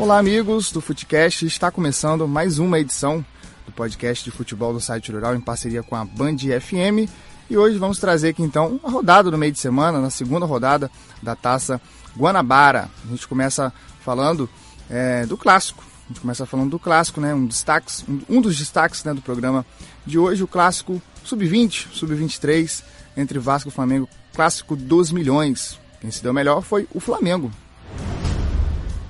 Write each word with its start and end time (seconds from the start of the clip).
Olá, 0.00 0.18
amigos 0.18 0.72
do 0.72 0.80
Futecast. 0.80 1.44
Está 1.44 1.70
começando 1.70 2.26
mais 2.26 2.58
uma 2.58 2.80
edição 2.80 3.22
do 3.66 3.72
podcast 3.72 4.24
de 4.24 4.30
futebol 4.30 4.72
do 4.72 4.80
site 4.80 5.12
rural 5.12 5.36
em 5.36 5.40
parceria 5.42 5.82
com 5.82 5.94
a 5.94 6.06
Band 6.06 6.38
FM. 6.38 7.06
E 7.50 7.56
hoje 7.58 7.76
vamos 7.76 7.98
trazer 7.98 8.30
aqui 8.30 8.42
então 8.42 8.80
a 8.82 8.88
rodada 8.88 9.30
do 9.30 9.36
meio 9.36 9.52
de 9.52 9.58
semana, 9.58 10.00
na 10.00 10.08
segunda 10.08 10.46
rodada 10.46 10.90
da 11.22 11.36
taça 11.36 11.78
Guanabara. 12.16 12.88
A 13.04 13.10
gente 13.10 13.28
começa 13.28 13.70
falando 14.02 14.48
é, 14.88 15.26
do 15.26 15.36
clássico. 15.36 15.84
A 16.06 16.08
gente 16.08 16.22
começa 16.22 16.46
falando 16.46 16.70
do 16.70 16.78
clássico, 16.78 17.20
né? 17.20 17.34
Um, 17.34 17.44
destaques, 17.44 18.02
um 18.26 18.40
dos 18.40 18.56
destaques 18.56 19.04
né, 19.04 19.12
do 19.12 19.20
programa 19.20 19.66
de 20.06 20.18
hoje, 20.18 20.42
o 20.42 20.48
clássico 20.48 21.00
sub-20, 21.22 21.88
sub-23, 21.92 22.82
entre 23.18 23.38
Vasco 23.38 23.68
e 23.68 23.72
Flamengo, 23.72 24.08
clássico 24.32 24.74
dos 24.74 25.12
milhões. 25.12 25.78
Quem 26.00 26.10
se 26.10 26.22
deu 26.22 26.32
melhor 26.32 26.62
foi 26.62 26.88
o 26.94 27.00
Flamengo. 27.00 27.52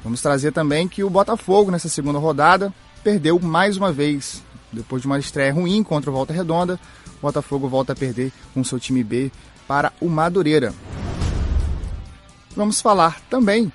Vamos 0.02 0.22
trazer 0.22 0.52
também 0.52 0.88
que 0.88 1.04
o 1.04 1.10
Botafogo, 1.10 1.70
nessa 1.70 1.88
segunda 1.88 2.18
rodada, 2.18 2.72
perdeu 3.04 3.38
mais 3.38 3.76
uma 3.76 3.92
vez. 3.92 4.42
Depois 4.72 5.02
de 5.02 5.06
uma 5.06 5.18
estreia 5.18 5.52
ruim 5.52 5.82
contra 5.82 6.10
o 6.10 6.12
Volta 6.12 6.32
Redonda, 6.32 6.78
o 7.18 7.20
Botafogo 7.20 7.68
volta 7.68 7.92
a 7.92 7.96
perder 7.96 8.32
com 8.54 8.64
seu 8.64 8.78
time 8.78 9.04
B 9.04 9.30
para 9.66 9.92
o 10.00 10.08
Madureira. 10.08 10.72
Vamos 12.56 12.80
falar 12.80 13.20
também 13.28 13.72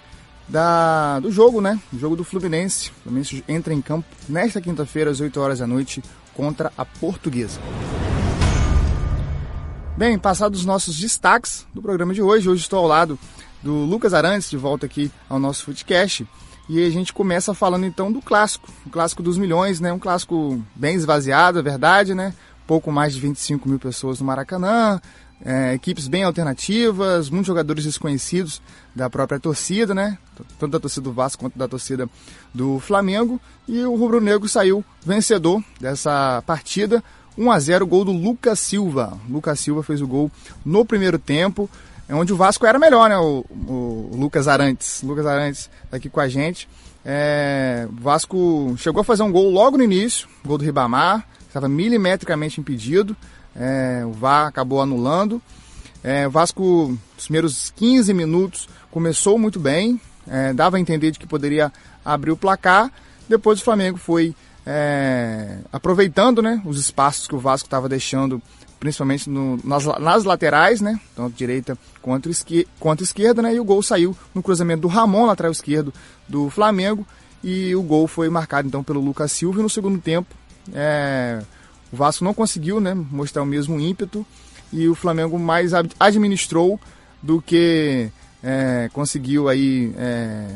da, 0.48 1.20
do 1.20 1.32
jogo, 1.32 1.62
né? 1.62 1.80
O 1.94 2.00
jogo 2.00 2.16
do 2.16 2.24
Fluminense. 2.24 2.90
O 2.90 3.04
Fluminense 3.04 3.44
entra 3.48 3.73
em 3.73 3.82
campo 3.82 4.08
nesta 4.28 4.60
quinta-feira, 4.60 5.12
às 5.12 5.20
8 5.20 5.40
horas 5.40 5.60
da 5.60 5.68
noite, 5.68 6.04
contra 6.34 6.72
a 6.78 6.86
Portuguesa. 6.86 7.60
Bem, 9.98 10.20
passados 10.20 10.60
os 10.60 10.66
nossos 10.66 10.98
destaques 10.98 11.66
do 11.73 11.82
programa 11.82 12.14
de 12.14 12.22
hoje, 12.22 12.50
hoje 12.50 12.62
estou 12.62 12.80
ao 12.80 12.88
lado 12.88 13.18
do 13.66 13.73
Lucas 13.83 14.13
Arantes, 14.13 14.47
de 14.47 14.58
volta 14.58 14.85
aqui 14.85 15.11
ao 15.27 15.39
nosso 15.39 15.66
Footcast. 15.66 16.27
E 16.69 16.85
a 16.85 16.89
gente 16.91 17.11
começa 17.11 17.52
falando 17.52 17.83
então 17.83 18.11
do 18.11 18.21
clássico, 18.21 18.71
o 18.85 18.91
clássico 18.91 19.23
dos 19.23 19.39
milhões, 19.39 19.80
né? 19.80 19.91
Um 19.91 19.97
clássico 19.97 20.63
bem 20.75 20.95
esvaziado, 20.95 21.58
é 21.58 21.61
verdade, 21.63 22.13
né? 22.13 22.31
Pouco 22.67 22.91
mais 22.91 23.16
de 23.16 23.19
25 23.19 23.67
mil 23.67 23.80
pessoas 23.80 24.19
no 24.19 24.25
Maracanã, 24.27 25.02
é, 25.43 25.73
equipes 25.73 26.08
bem 26.08 26.23
alternativas, 26.23 27.30
muitos 27.31 27.47
jogadores 27.47 27.83
desconhecidos 27.86 28.61
da 28.95 29.09
própria 29.09 29.39
torcida, 29.39 29.95
né? 29.95 30.17
Tanto 30.59 30.71
da 30.71 30.80
torcida 30.80 31.03
do 31.03 31.11
Vasco 31.11 31.41
quanto 31.43 31.58
da 31.58 31.67
torcida 31.67 32.08
do 32.53 32.80
Flamengo. 32.80 33.41
E 33.67 33.83
o 33.83 33.95
Rubro 33.95 34.21
Negro 34.21 34.47
saiu 34.47 34.86
vencedor 35.03 35.63
dessa 35.81 36.43
partida. 36.45 37.03
1 37.36 37.52
a 37.52 37.59
0 37.59 37.88
gol 37.88 38.05
do 38.05 38.11
Lucas 38.11 38.59
Silva. 38.59 39.17
Lucas 39.27 39.59
Silva 39.59 39.81
fez 39.81 40.02
o 40.02 40.08
gol 40.08 40.31
no 40.63 40.86
primeiro 40.86 41.17
tempo, 41.19 41.69
é 42.08 42.16
onde 42.16 42.34
o 42.34 42.38
Vasco 42.38 42.66
era 42.66 42.78
melhor, 42.78 43.09
né? 43.09 43.17
O, 43.17 43.45
o 43.50 44.11
Lucas 44.16 44.48
Arantes. 44.48 45.02
Lucas 45.02 45.25
Arantes 45.25 45.70
tá 45.89 45.98
aqui 45.98 46.09
com 46.09 46.20
a 46.20 46.28
gente. 46.28 46.67
É, 47.03 47.88
o 47.89 48.02
Vasco 48.02 48.75
chegou 48.78 49.02
a 49.02 49.03
fazer 49.03 49.23
um 49.23 49.31
gol 49.31 49.52
logo 49.52 49.78
no 49.78 49.84
início, 49.84 50.28
gol 50.44 50.58
do 50.58 50.66
Ribamar, 50.66 51.28
estava 51.48 51.70
milimetricamente 51.70 52.59
impedido. 52.59 53.16
É, 53.56 54.03
o 54.06 54.11
VAR 54.11 54.48
acabou 54.48 54.81
anulando. 54.81 55.42
É, 56.03 56.28
o 56.28 56.31
Vasco, 56.31 56.98
nos 57.16 57.23
primeiros 57.23 57.72
15 57.76 58.14
minutos, 58.14 58.67
começou 58.92 59.39
muito 59.39 59.59
bem, 59.59 60.00
é, 60.28 60.53
dava 60.53 60.78
a 60.78 60.80
entender 60.80 61.11
de 61.11 61.17
que 61.17 61.26
poderia 61.26 61.72
abrir 62.03 62.31
o 62.31 62.38
placar. 62.38 62.92
Depois 63.28 63.59
o 63.59 63.64
Flamengo 63.64 63.98
foi 63.98 64.36
é, 64.66 65.58
aproveitando 65.72 66.42
né, 66.42 66.61
os 66.66 66.80
espaços 66.80 67.28
que 67.28 67.36
o 67.36 67.39
Vasco 67.39 67.67
estava 67.67 67.89
deixando, 67.89 68.42
principalmente 68.80 69.30
no, 69.30 69.59
nas, 69.64 69.86
nas, 69.86 70.23
laterais, 70.23 70.81
né, 70.81 71.00
tanto 71.16 71.36
direita 71.36 71.78
quanto, 72.02 72.30
esquer, 72.30 72.66
quanto 72.80 73.04
esquerda, 73.04 73.42
né, 73.42 73.56
e 73.56 73.59
o 73.59 73.64
gol 73.64 73.82
saiu 73.82 74.16
no 74.34 74.44
cruzamento 74.44 74.82
do 74.82 74.88
Ramon, 74.88 75.26
lateral 75.26 75.52
esquerdo 75.52 75.94
do 76.28 76.50
Flamengo, 76.50 77.06
e 77.44 77.76
o 77.76 77.83
gol 77.83 78.08
foi 78.08 78.30
marcado 78.30 78.67
então 78.67 78.83
pelo 78.83 78.99
Lucas 78.99 79.32
Silva. 79.32 79.61
No 79.61 79.70
segundo 79.70 79.99
tempo, 79.99 80.36
é, 80.73 81.42
o 81.92 81.95
Vasco 81.95 82.23
não 82.23 82.33
conseguiu 82.33 82.80
né, 82.80 82.94
mostrar 82.94 83.44
o 83.44 83.45
mesmo 83.45 83.80
ímpeto 83.80 84.26
e 84.73 84.88
o 84.88 84.95
Flamengo 84.95 85.38
mais 85.38 85.72
administrou 85.99 86.80
do 87.22 87.42
que 87.42 88.10
é, 88.44 88.89
conseguiu 88.94 89.48
aí, 89.48 89.94
é, 89.98 90.48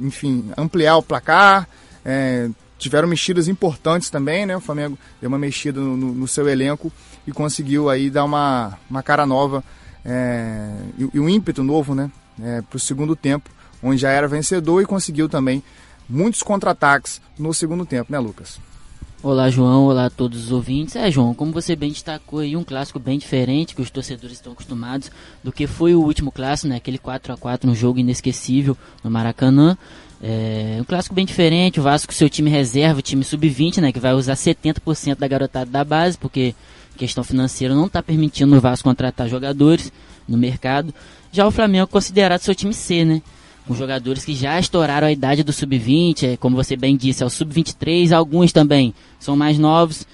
enfim, 0.00 0.50
ampliar 0.56 0.96
o 0.96 1.02
placar. 1.02 1.68
É, 2.04 2.48
tiveram 2.78 3.08
mexidas 3.08 3.48
importantes 3.48 4.10
também, 4.10 4.44
né? 4.44 4.56
O 4.56 4.60
Flamengo 4.60 4.98
deu 5.20 5.28
uma 5.28 5.38
mexida 5.38 5.80
no, 5.80 5.96
no 5.96 6.28
seu 6.28 6.48
elenco 6.48 6.92
e 7.26 7.32
conseguiu 7.32 7.88
aí 7.88 8.10
dar 8.10 8.24
uma, 8.24 8.78
uma 8.88 9.02
cara 9.02 9.26
nova 9.26 9.64
é, 10.04 10.70
e, 10.98 11.08
e, 11.14 11.20
um 11.20 11.28
ímpeto 11.28 11.62
novo, 11.62 11.94
né? 11.94 12.10
É, 12.42 12.62
para 12.62 12.76
o 12.76 12.80
segundo 12.80 13.14
tempo, 13.14 13.48
onde 13.82 13.98
já 13.98 14.10
era 14.10 14.28
vencedor 14.28 14.82
e 14.82 14.86
conseguiu 14.86 15.28
também 15.28 15.62
muitos 16.08 16.42
contra-ataques 16.42 17.20
no 17.38 17.54
segundo 17.54 17.86
tempo, 17.86 18.12
né, 18.12 18.18
Lucas? 18.18 18.58
Olá, 19.22 19.48
João. 19.48 19.86
Olá 19.86 20.06
a 20.06 20.10
todos 20.10 20.44
os 20.44 20.52
ouvintes. 20.52 20.96
É, 20.96 21.10
João, 21.10 21.32
como 21.32 21.50
você 21.50 21.74
bem 21.74 21.90
destacou 21.90 22.40
aí, 22.40 22.54
um 22.54 22.62
clássico 22.62 22.98
bem 22.98 23.18
diferente 23.18 23.74
que 23.74 23.80
os 23.80 23.88
torcedores 23.88 24.36
estão 24.36 24.52
acostumados 24.52 25.10
do 25.42 25.50
que 25.50 25.66
foi 25.66 25.94
o 25.94 26.02
último 26.02 26.30
clássico, 26.30 26.68
né? 26.68 26.76
Aquele 26.76 26.98
4 26.98 27.32
a 27.32 27.36
4 27.36 27.66
no 27.66 27.74
jogo 27.74 27.98
inesquecível 27.98 28.76
no 29.02 29.10
Maracanã. 29.10 29.78
É 30.22 30.76
um 30.80 30.84
clássico 30.84 31.14
bem 31.14 31.24
diferente, 31.24 31.80
o 31.80 31.82
Vasco 31.82 32.12
seu 32.12 32.28
time 32.28 32.50
reserva, 32.50 32.98
o 32.98 33.02
time 33.02 33.24
sub-20, 33.24 33.78
né, 33.78 33.92
que 33.92 34.00
vai 34.00 34.14
usar 34.14 34.34
70% 34.34 35.16
da 35.16 35.28
garotada 35.28 35.70
da 35.70 35.84
base, 35.84 36.16
porque 36.16 36.54
questão 36.96 37.24
financeira 37.24 37.74
não 37.74 37.86
está 37.86 38.02
permitindo 38.02 38.56
o 38.56 38.60
Vasco 38.60 38.88
contratar 38.88 39.28
jogadores 39.28 39.92
no 40.28 40.36
mercado. 40.36 40.94
Já 41.32 41.46
o 41.46 41.50
Flamengo 41.50 41.86
considerado 41.86 42.40
seu 42.40 42.54
time 42.54 42.72
C, 42.72 43.04
né? 43.04 43.22
com 43.66 43.74
jogadores 43.74 44.24
que 44.24 44.34
já 44.34 44.58
estouraram 44.60 45.06
a 45.06 45.12
idade 45.12 45.42
do 45.42 45.52
sub-20, 45.52 46.22
é, 46.22 46.36
como 46.36 46.54
você 46.54 46.76
bem 46.76 46.96
disse, 46.96 47.22
é 47.22 47.26
o 47.26 47.30
sub-23, 47.30 48.12
alguns 48.12 48.52
também 48.52 48.94
são 49.18 49.36
mais 49.36 49.58
novos. 49.58 50.06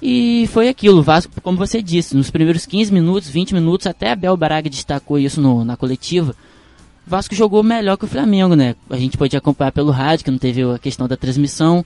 E 0.00 0.48
foi 0.52 0.68
aquilo, 0.68 1.00
o 1.00 1.02
Vasco, 1.02 1.32
como 1.40 1.58
você 1.58 1.82
disse, 1.82 2.16
nos 2.16 2.30
primeiros 2.30 2.66
15 2.66 2.92
minutos, 2.92 3.28
20 3.28 3.54
minutos, 3.54 3.86
até 3.86 4.12
a 4.12 4.16
Bel 4.16 4.36
Braga 4.36 4.70
destacou 4.70 5.18
isso 5.18 5.40
no, 5.40 5.64
na 5.64 5.76
coletiva, 5.76 6.36
o 7.06 7.10
Vasco 7.10 7.34
jogou 7.34 7.62
melhor 7.62 7.96
que 7.96 8.04
o 8.04 8.08
Flamengo, 8.08 8.54
né? 8.54 8.74
A 8.88 8.96
gente 8.96 9.18
pode 9.18 9.36
acompanhar 9.36 9.72
pelo 9.72 9.90
rádio, 9.90 10.24
que 10.24 10.30
não 10.30 10.38
teve 10.38 10.62
a 10.62 10.78
questão 10.78 11.06
da 11.06 11.16
transmissão, 11.16 11.84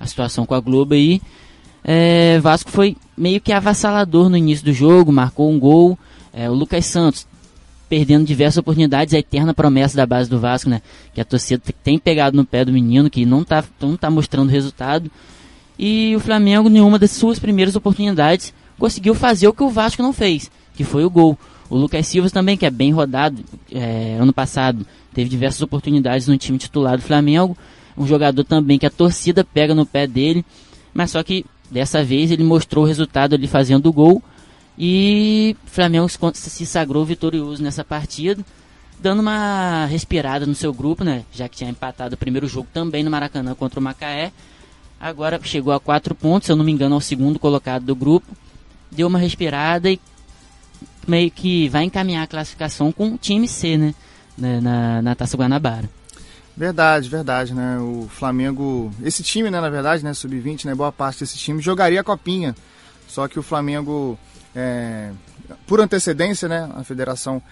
a 0.00 0.06
situação 0.06 0.46
com 0.46 0.54
a 0.54 0.60
Globo 0.60 0.94
aí. 0.94 1.20
É, 1.84 2.38
Vasco 2.40 2.70
foi 2.70 2.96
meio 3.16 3.40
que 3.40 3.52
avassalador 3.52 4.30
no 4.30 4.36
início 4.36 4.64
do 4.64 4.72
jogo, 4.72 5.12
marcou 5.12 5.50
um 5.50 5.58
gol. 5.58 5.98
É, 6.32 6.48
o 6.48 6.54
Lucas 6.54 6.86
Santos 6.86 7.26
perdendo 7.88 8.24
diversas 8.24 8.58
oportunidades, 8.58 9.14
a 9.14 9.18
eterna 9.18 9.52
promessa 9.52 9.96
da 9.96 10.06
base 10.06 10.28
do 10.28 10.40
Vasco, 10.40 10.70
né? 10.70 10.80
Que 11.12 11.20
a 11.20 11.24
torcida 11.24 11.62
tem 11.82 11.98
pegado 11.98 12.36
no 12.36 12.44
pé 12.44 12.64
do 12.64 12.72
menino, 12.72 13.10
que 13.10 13.24
não 13.26 13.44
tá, 13.44 13.62
não 13.80 13.96
tá 13.96 14.10
mostrando 14.10 14.50
resultado. 14.50 15.10
E 15.78 16.14
o 16.16 16.20
Flamengo, 16.20 16.68
nenhuma 16.68 16.98
das 16.98 17.10
suas 17.10 17.38
primeiras 17.38 17.76
oportunidades, 17.76 18.54
conseguiu 18.78 19.14
fazer 19.14 19.46
o 19.46 19.52
que 19.52 19.62
o 19.62 19.68
Vasco 19.68 20.02
não 20.02 20.12
fez, 20.12 20.50
que 20.74 20.82
foi 20.82 21.04
o 21.04 21.10
gol. 21.10 21.38
O 21.68 21.76
Lucas 21.76 22.06
Silva 22.06 22.30
também, 22.30 22.56
que 22.56 22.66
é 22.66 22.70
bem 22.70 22.92
rodado, 22.92 23.44
é, 23.70 24.16
ano 24.18 24.32
passado 24.32 24.86
teve 25.12 25.28
diversas 25.28 25.62
oportunidades 25.62 26.26
no 26.26 26.36
time 26.36 26.58
titular 26.58 26.96
do 26.96 27.02
Flamengo. 27.02 27.56
Um 27.96 28.06
jogador 28.06 28.42
também 28.44 28.78
que 28.78 28.86
a 28.86 28.90
torcida 28.90 29.44
pega 29.44 29.74
no 29.74 29.86
pé 29.86 30.06
dele, 30.06 30.44
mas 30.92 31.12
só 31.12 31.22
que 31.22 31.44
dessa 31.70 32.02
vez 32.04 32.30
ele 32.30 32.44
mostrou 32.44 32.84
o 32.84 32.86
resultado 32.86 33.34
ali 33.34 33.46
fazendo 33.46 33.86
o 33.86 33.92
gol 33.92 34.22
e 34.78 35.56
o 35.66 35.70
Flamengo 35.70 36.08
se 36.34 36.66
sagrou 36.66 37.04
vitorioso 37.04 37.62
nessa 37.62 37.84
partida, 37.84 38.44
dando 39.00 39.20
uma 39.20 39.86
respirada 39.86 40.46
no 40.46 40.54
seu 40.54 40.72
grupo, 40.72 41.04
né? 41.04 41.24
Já 41.32 41.48
que 41.48 41.56
tinha 41.56 41.70
empatado 41.70 42.14
o 42.14 42.18
primeiro 42.18 42.48
jogo 42.48 42.68
também 42.72 43.04
no 43.04 43.10
Maracanã 43.10 43.54
contra 43.54 43.78
o 43.78 43.82
Macaé. 43.82 44.32
Agora 45.00 45.38
chegou 45.42 45.72
a 45.72 45.80
quatro 45.80 46.14
pontos, 46.14 46.46
se 46.46 46.52
eu 46.52 46.56
não 46.56 46.64
me 46.64 46.72
engano, 46.72 46.94
ao 46.94 47.00
segundo 47.00 47.38
colocado 47.38 47.84
do 47.84 47.94
grupo. 47.94 48.26
Deu 48.90 49.06
uma 49.06 49.18
respirada 49.18 49.90
e 49.90 50.00
meio 51.06 51.30
que 51.30 51.68
vai 51.68 51.84
encaminhar 51.84 52.24
a 52.24 52.26
classificação 52.28 52.90
com 52.90 53.14
o 53.14 53.18
time 53.18 53.46
C, 53.46 53.76
né? 53.76 53.94
Na, 54.36 55.02
na 55.02 55.14
Taça 55.14 55.36
Guanabara. 55.36 55.88
Verdade, 56.56 57.08
verdade, 57.08 57.52
né? 57.52 57.78
O 57.78 58.08
Flamengo, 58.08 58.92
esse 59.02 59.22
time, 59.22 59.50
né, 59.50 59.60
na 59.60 59.70
verdade, 59.70 60.04
né, 60.04 60.14
sub-20, 60.14 60.66
né, 60.66 60.74
boa 60.74 60.92
parte 60.92 61.20
desse 61.20 61.36
time 61.36 61.60
jogaria 61.60 62.00
a 62.00 62.04
copinha. 62.04 62.54
Só 63.08 63.26
que 63.26 63.38
o 63.38 63.42
Flamengo 63.42 64.18
é, 64.54 65.10
por 65.66 65.80
antecedência, 65.80 66.48
né, 66.48 66.70
a 66.74 66.84
federação 66.84 67.42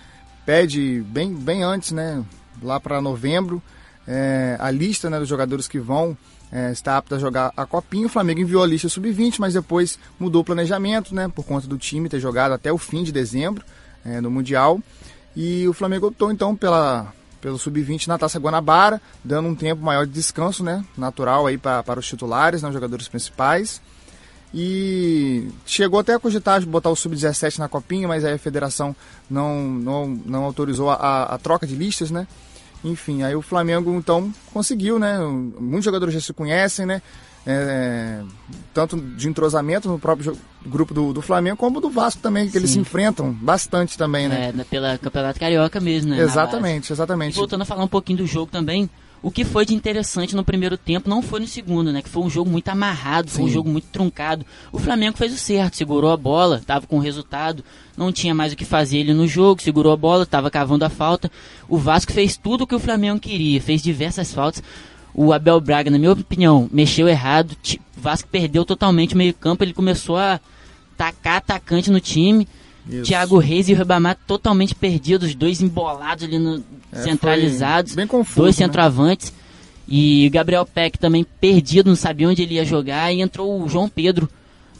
pede 0.47 1.05
bem, 1.09 1.35
bem 1.35 1.63
antes, 1.63 1.93
né, 1.93 2.25
lá 2.63 2.79
para 2.79 3.01
novembro, 3.01 3.63
é, 4.07 4.57
a 4.59 4.71
lista 4.71 5.11
né, 5.11 5.19
dos 5.19 5.29
jogadores 5.29 5.67
que 5.67 5.79
vão 5.79 6.17
é, 6.51 6.71
estar 6.71 6.97
aptos 6.97 7.19
a 7.19 7.21
jogar 7.21 7.53
a 7.57 7.65
Copinha. 7.67 8.07
O 8.07 8.11
Flamengo 8.11 8.41
enviou 8.41 8.63
a 8.63 8.67
lista 8.67 8.89
sub-20, 8.89 9.37
mas 9.39 9.55
depois 9.55 9.99
mudou 10.19 10.43
o 10.43 10.45
planejamento, 10.45 11.15
né, 11.15 11.29
por 11.29 11.45
conta 11.45 11.67
do 11.67 11.79
time 11.79 12.09
ter 12.09 12.21
jogado 12.21 12.53
até 12.53 12.73
o 12.73 12.79
fim 12.79 13.03
de 13.03 13.13
dezembro 13.13 13.65
é, 14.05 14.21
no 14.21 14.31
Mundial. 14.31 14.81
E 15.35 15.67
o 15.67 15.73
Flamengo 15.73 16.09
optou 16.09 16.31
então 16.31 16.55
pela, 16.55 17.13
pelo 17.43 17.59
sub-20 17.59 18.07
na 18.07 18.17
Taça 18.17 18.39
Guanabara, 18.39 19.03
dando 19.23 19.49
um 19.49 19.55
tempo 19.55 19.83
maior 19.83 20.07
de 20.07 20.13
descanso, 20.13 20.63
né, 20.63 20.83
natural 20.97 21.47
aí 21.47 21.59
para, 21.59 21.99
os 21.99 22.07
titulares, 22.07 22.63
né, 22.63 22.69
os 22.69 22.75
jogadores 22.75 23.09
principais. 23.09 23.83
E 24.55 25.49
chegou 25.67 25.99
até 25.99 26.15
a 26.15 26.19
cogitar 26.19 26.61
de 26.61 26.67
botar 26.67 26.91
o 26.91 26.97
Sub-17 26.97 27.59
na 27.59 27.69
copinha, 27.69 28.07
mas 28.07 28.23
aí 28.23 28.35
a 28.35 28.39
federação 28.39 28.95
não, 29.29 29.63
não, 29.63 30.07
não 30.09 30.45
autorizou 30.45 30.91
a, 30.91 31.25
a, 31.25 31.39
troca 31.39 31.67
de 31.67 31.75
listas, 31.75 32.11
né? 32.11 32.27
Enfim, 32.85 33.23
aí 33.23 33.35
o 33.35 33.43
Flamengo 33.43 33.95
então 33.95 34.33
conseguiu, 34.53 34.99
né? 34.99 35.19
Muitos 35.19 35.85
jogadores 35.85 36.15
já 36.15 36.21
se 36.21 36.33
conhecem, 36.33 36.85
né? 36.85 37.01
É, 37.45 38.23
tanto 38.73 38.97
de 38.97 39.29
entrosamento 39.29 39.89
no 39.89 39.99
próprio 39.99 40.37
grupo 40.65 40.95
do, 40.95 41.13
do, 41.13 41.21
Flamengo, 41.21 41.57
como 41.57 41.81
do 41.81 41.91
Vasco 41.91 42.23
também, 42.23 42.47
que 42.47 42.53
Sim. 42.53 42.59
eles 42.59 42.71
se 42.71 42.79
enfrentam 42.79 43.33
bastante 43.33 43.99
também, 43.99 44.29
né? 44.29 44.53
É, 44.57 44.65
pela 44.65 44.97
Campeonato 44.97 45.41
Carioca 45.41 45.81
mesmo, 45.81 46.11
né? 46.11 46.21
Exatamente, 46.21 46.93
exatamente. 46.93 47.33
E 47.33 47.37
voltando 47.37 47.63
a 47.63 47.65
falar 47.65 47.83
um 47.83 47.89
pouquinho 47.89 48.19
do 48.19 48.27
jogo 48.27 48.51
também, 48.51 48.89
o 49.23 49.31
que 49.31 49.45
foi 49.45 49.65
de 49.65 49.73
interessante 49.73 50.35
no 50.35 50.43
primeiro 50.43 50.77
tempo 50.77 51.09
não 51.09 51.23
foi 51.23 51.39
no 51.39 51.47
segundo, 51.47 51.93
né? 51.93 52.03
Que 52.03 52.09
foi 52.09 52.23
um 52.25 52.29
jogo 52.29 52.51
muito 52.51 52.69
amarrado, 52.69 53.31
foi 53.31 53.45
Sim. 53.45 53.49
um 53.49 53.53
jogo 53.53 53.71
muito 53.71 53.87
truncado. 53.87 54.45
O 54.73 54.79
Flamengo 54.79 55.17
fez 55.17 55.33
o 55.33 55.39
certo, 55.39 55.77
segurou 55.77 56.11
a 56.11 56.17
bola, 56.17 56.57
estava 56.57 56.87
com 56.87 56.97
o 56.97 57.01
resultado, 57.01 57.65
não 57.97 58.11
tinha 58.11 58.35
mais 58.35 58.53
o 58.53 58.57
que 58.57 58.65
fazer 58.65 58.99
ele 58.99 59.15
no 59.15 59.29
jogo, 59.29 59.63
segurou 59.63 59.93
a 59.93 59.97
bola, 59.97 60.25
estava 60.25 60.51
cavando 60.51 60.85
a 60.85 60.91
falta. 60.91 61.31
O 61.69 61.79
Vasco 61.79 62.13
fez 62.13 62.37
tudo 62.37 62.65
o 62.65 62.67
que 62.67 62.75
o 62.75 62.81
Flamengo 62.81 63.21
queria, 63.21 63.61
fez 63.61 63.81
diversas 63.81 64.35
faltas. 64.35 64.63
O 65.15 65.33
Abel 65.33 65.61
Braga, 65.61 65.91
na 65.91 65.99
minha 65.99 66.13
opinião, 66.13 66.69
mexeu 66.73 67.09
errado. 67.09 67.57
O 67.97 68.01
Vasco 68.01 68.29
perdeu 68.29 68.65
totalmente 68.65 69.15
o 69.15 69.19
meio-campo, 69.19 69.63
ele 69.63 69.73
começou 69.73 70.17
a 70.17 70.41
tacar 70.97 71.37
atacante 71.37 71.91
no 71.91 72.01
time. 72.01 72.49
Isso. 72.89 73.05
Thiago 73.05 73.39
Reis 73.39 73.69
e 73.69 73.73
o 73.73 73.77
Ribamar 73.77 74.17
totalmente 74.27 74.75
perdidos, 74.75 75.35
dois 75.35 75.61
embolados 75.61 76.25
ali 76.25 76.39
no, 76.39 76.63
é, 76.93 77.03
centralizados, 77.03 77.95
bem 77.95 78.07
confuso, 78.07 78.41
dois 78.41 78.59
né? 78.59 78.67
centroavantes. 78.67 79.33
E 79.89 80.29
Gabriel 80.31 80.67
Peck 80.67 80.99
também 80.99 81.25
perdido, 81.41 81.89
não 81.89 81.97
sabia 81.97 82.29
onde 82.29 82.43
ele 82.43 82.55
ia 82.55 82.65
jogar. 82.65 83.13
E 83.13 83.21
entrou 83.21 83.63
o 83.63 83.69
João 83.69 83.89
Pedro, 83.89 84.29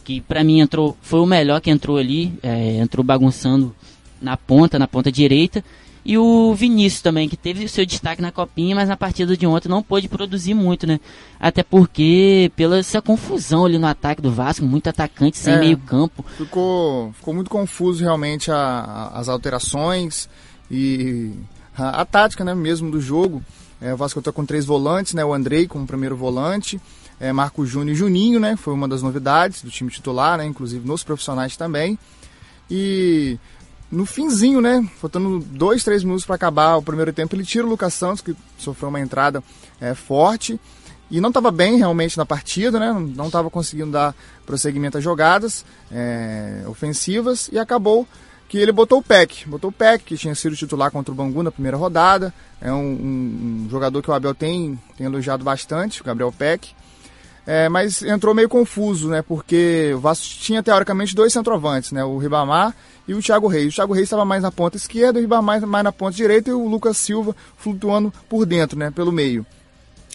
que 0.03 0.21
para 0.21 0.43
mim 0.43 0.59
entrou 0.59 0.97
foi 1.01 1.19
o 1.19 1.25
melhor 1.25 1.61
que 1.61 1.69
entrou 1.69 1.97
ali, 1.97 2.33
é, 2.41 2.77
entrou 2.77 3.03
bagunçando 3.03 3.75
na 4.21 4.35
ponta, 4.35 4.79
na 4.79 4.87
ponta 4.87 5.11
direita. 5.11 5.63
E 6.05 6.17
o 6.17 6.53
Vinícius 6.53 7.01
também, 7.01 7.29
que 7.29 7.37
teve 7.37 7.63
o 7.63 7.69
seu 7.69 7.85
destaque 7.85 8.21
na 8.21 8.31
copinha, 8.31 8.75
mas 8.75 8.89
na 8.89 8.97
partida 8.97 9.37
de 9.37 9.47
ontem 9.47 9.69
não 9.69 9.81
pôde 9.81 10.09
produzir 10.09 10.53
muito, 10.53 10.85
né? 10.85 10.99
Até 11.39 11.63
porque, 11.63 12.51
pela 12.57 12.77
essa 12.77 13.01
confusão 13.01 13.65
ali 13.65 13.77
no 13.77 13.87
ataque 13.87 14.21
do 14.21 14.31
Vasco, 14.31 14.65
muito 14.65 14.89
atacante 14.89 15.37
sem 15.37 15.53
é, 15.53 15.59
meio 15.59 15.77
campo. 15.77 16.25
Ficou, 16.37 17.13
ficou 17.13 17.33
muito 17.33 17.49
confuso 17.49 18.03
realmente 18.03 18.51
a, 18.51 18.57
a, 18.57 19.19
as 19.19 19.29
alterações 19.29 20.27
e 20.69 21.31
a, 21.77 22.01
a, 22.01 22.05
tática 22.05 22.43
né, 22.43 22.53
mesmo 22.53 22.91
do 22.91 22.99
jogo. 22.99 23.41
É, 23.79 23.93
o 23.93 23.97
Vasco 23.97 24.19
está 24.19 24.31
com 24.31 24.45
três 24.45 24.65
volantes, 24.65 25.13
né? 25.13 25.23
O 25.23 25.33
Andrei 25.33 25.67
como 25.67 25.87
primeiro 25.87 26.17
volante, 26.17 26.81
é, 27.17 27.31
Marco 27.31 27.65
Júnior 27.65 27.93
e 27.93 27.97
Juninho, 27.97 28.41
né? 28.41 28.57
Foi 28.57 28.73
uma 28.73 28.89
das 28.89 29.01
novidades 29.01 29.61
do 29.61 29.69
time 29.69 29.89
titular, 29.89 30.37
né? 30.37 30.45
Inclusive 30.45 30.85
nos 30.85 31.01
profissionais 31.01 31.55
também. 31.55 31.97
E 32.69 33.37
no 33.93 34.05
finzinho, 34.05 34.59
né? 34.59 34.85
Faltando 34.99 35.39
dois, 35.39 35.83
três 35.83 36.03
minutos 36.03 36.25
para 36.25 36.35
acabar 36.35 36.75
o 36.77 36.81
primeiro 36.81 37.13
tempo, 37.13 37.35
ele 37.35 37.45
tira 37.45 37.65
o 37.65 37.69
Lucas 37.69 37.93
Santos, 37.93 38.21
que 38.21 38.35
sofreu 38.57 38.89
uma 38.89 38.99
entrada 38.99 39.43
é, 39.79 39.93
forte 39.93 40.59
e 41.11 41.21
não 41.21 41.29
estava 41.29 41.51
bem 41.51 41.77
realmente 41.77 42.17
na 42.17 42.25
partida, 42.25 42.79
né? 42.79 42.91
Não 43.15 43.27
estava 43.27 43.49
conseguindo 43.49 43.91
dar 43.91 44.15
prosseguimento 44.45 44.97
às 44.97 45.03
jogadas 45.03 45.63
é, 45.91 46.63
ofensivas 46.67 47.49
e 47.51 47.59
acabou 47.59 48.07
que 48.49 48.57
ele 48.57 48.71
botou 48.71 48.99
o 48.99 49.03
Peck, 49.03 49.47
botou 49.47 49.69
o 49.69 49.73
Peck, 49.73 50.03
que 50.03 50.17
tinha 50.17 50.35
sido 50.35 50.55
titular 50.55 50.91
contra 50.91 51.11
o 51.11 51.15
Bangu 51.15 51.43
na 51.43 51.51
primeira 51.51 51.77
rodada. 51.77 52.33
É 52.59 52.71
um, 52.71 52.77
um, 52.77 53.65
um 53.65 53.67
jogador 53.69 54.01
que 54.01 54.09
o 54.09 54.13
Abel 54.13 54.33
tem, 54.33 54.79
tem 54.97 55.05
elogiado 55.05 55.43
bastante, 55.43 56.01
o 56.01 56.03
Gabriel 56.03 56.31
Peck. 56.31 56.73
É, 57.45 57.67
mas 57.67 58.01
entrou 58.01 58.33
meio 58.33 58.47
confuso, 58.47 59.09
né? 59.09 59.21
Porque 59.21 59.91
o 59.95 59.99
Vasco 59.99 60.25
tinha 60.39 60.63
teoricamente 60.63 61.13
dois 61.13 61.33
centroavantes, 61.33 61.91
né? 61.91 62.03
O 62.03 62.17
Ribamar 62.17 62.73
e 63.07 63.13
o 63.13 63.21
Thiago 63.21 63.47
Reis. 63.47 63.73
O 63.73 63.75
Thiago 63.75 63.93
Reis 63.93 64.05
estava 64.05 64.23
mais 64.23 64.43
na 64.43 64.51
ponta 64.51 64.77
esquerda, 64.77 65.19
o 65.19 65.21
Ribamar 65.21 65.43
mais, 65.43 65.63
mais 65.63 65.83
na 65.83 65.91
ponta 65.91 66.15
direita 66.15 66.49
e 66.49 66.53
o 66.53 66.67
Lucas 66.67 66.97
Silva 66.97 67.35
flutuando 67.57 68.13
por 68.29 68.45
dentro, 68.45 68.79
né? 68.79 68.91
Pelo 68.91 69.11
meio 69.11 69.45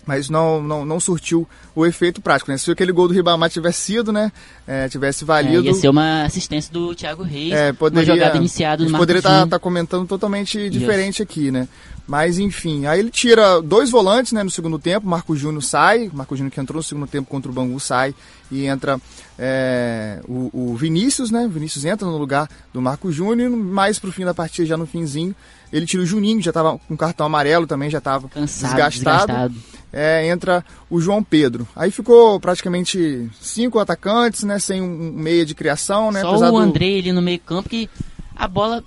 mas 0.09 0.31
não, 0.31 0.63
não, 0.63 0.87
não 0.87 0.99
surtiu 0.99 1.47
o 1.77 1.85
efeito 1.85 2.23
prático. 2.23 2.51
Né? 2.51 2.57
Se 2.57 2.71
aquele 2.71 2.93
gol 2.93 3.07
do 3.07 3.13
Ribamar 3.13 3.51
tivesse 3.51 3.81
sido, 3.81 4.11
né, 4.11 4.33
é, 4.67 4.89
tivesse 4.89 5.23
valido... 5.23 5.69
É, 5.69 5.71
ia 5.71 5.75
ser 5.75 5.91
uma 5.91 6.23
assistência 6.23 6.73
do 6.73 6.95
Thiago 6.95 7.23
Reis, 7.23 7.53
é, 7.53 7.75
poderia, 7.75 8.15
uma 8.15 8.17
jogada 8.17 8.39
iniciada 8.39 8.83
no 8.87 8.97
poderia 8.97 9.19
estar 9.19 9.43
tá, 9.43 9.47
tá 9.47 9.59
comentando 9.59 10.09
totalmente 10.09 10.71
diferente 10.71 11.23
aqui, 11.23 11.51
né? 11.51 11.69
Mas 12.07 12.39
enfim, 12.39 12.87
aí 12.87 13.01
ele 13.01 13.11
tira 13.11 13.61
dois 13.61 13.91
volantes 13.91 14.33
né, 14.33 14.43
no 14.43 14.51
segundo 14.51 14.79
tempo, 14.79 15.07
Marco 15.07 15.37
Júnior 15.37 15.63
sai, 15.63 16.11
Marco 16.11 16.35
Júnior 16.35 16.51
que 16.51 16.59
entrou 16.59 16.79
no 16.79 16.83
segundo 16.83 17.07
tempo 17.07 17.29
contra 17.29 17.51
o 17.51 17.55
Bangu 17.55 17.79
sai 17.79 18.15
e 18.51 18.65
entra 18.65 18.99
é, 19.39 20.23
o, 20.27 20.71
o, 20.71 20.75
Vinícius, 20.75 21.31
né? 21.31 21.45
O 21.45 21.51
Vinícius 21.51 21.85
entra 21.85 22.09
no 22.09 22.17
lugar 22.17 22.49
do 22.73 22.81
Marco 22.81 23.13
Júnior, 23.13 23.51
mais 23.51 23.99
pro 23.99 24.11
fim 24.11 24.25
da 24.25 24.33
partida, 24.33 24.67
já 24.67 24.77
no 24.79 24.87
finzinho, 24.87 25.37
ele 25.73 25.87
tira 25.87 26.03
o 26.03 26.07
Juninho, 26.07 26.39
que 26.39 26.45
já 26.45 26.51
estava 26.51 26.79
com 26.79 26.97
cartão 26.97 27.27
amarelo 27.27 27.67
também, 27.67 27.91
já 27.91 27.99
estava 27.99 28.29
desgastado. 28.35 28.91
desgastado. 28.91 29.55
É, 29.93 30.29
entra 30.29 30.65
o 30.91 31.01
João 31.01 31.23
Pedro. 31.23 31.67
Aí 31.75 31.91
ficou 31.91 32.39
praticamente 32.39 33.31
cinco 33.41 33.79
atacantes, 33.79 34.43
né? 34.43 34.59
Sem 34.59 34.83
um 34.83 35.13
meia 35.13 35.47
de 35.47 35.55
criação, 35.55 36.13
né? 36.13 36.21
Só 36.21 36.29
Apesar 36.31 36.53
o 36.53 36.59
André 36.59 36.99
ali 36.99 37.13
no 37.13 37.23
meio 37.23 37.41
campo 37.41 37.69
que 37.69 37.89
a 38.37 38.47
bola 38.47 38.85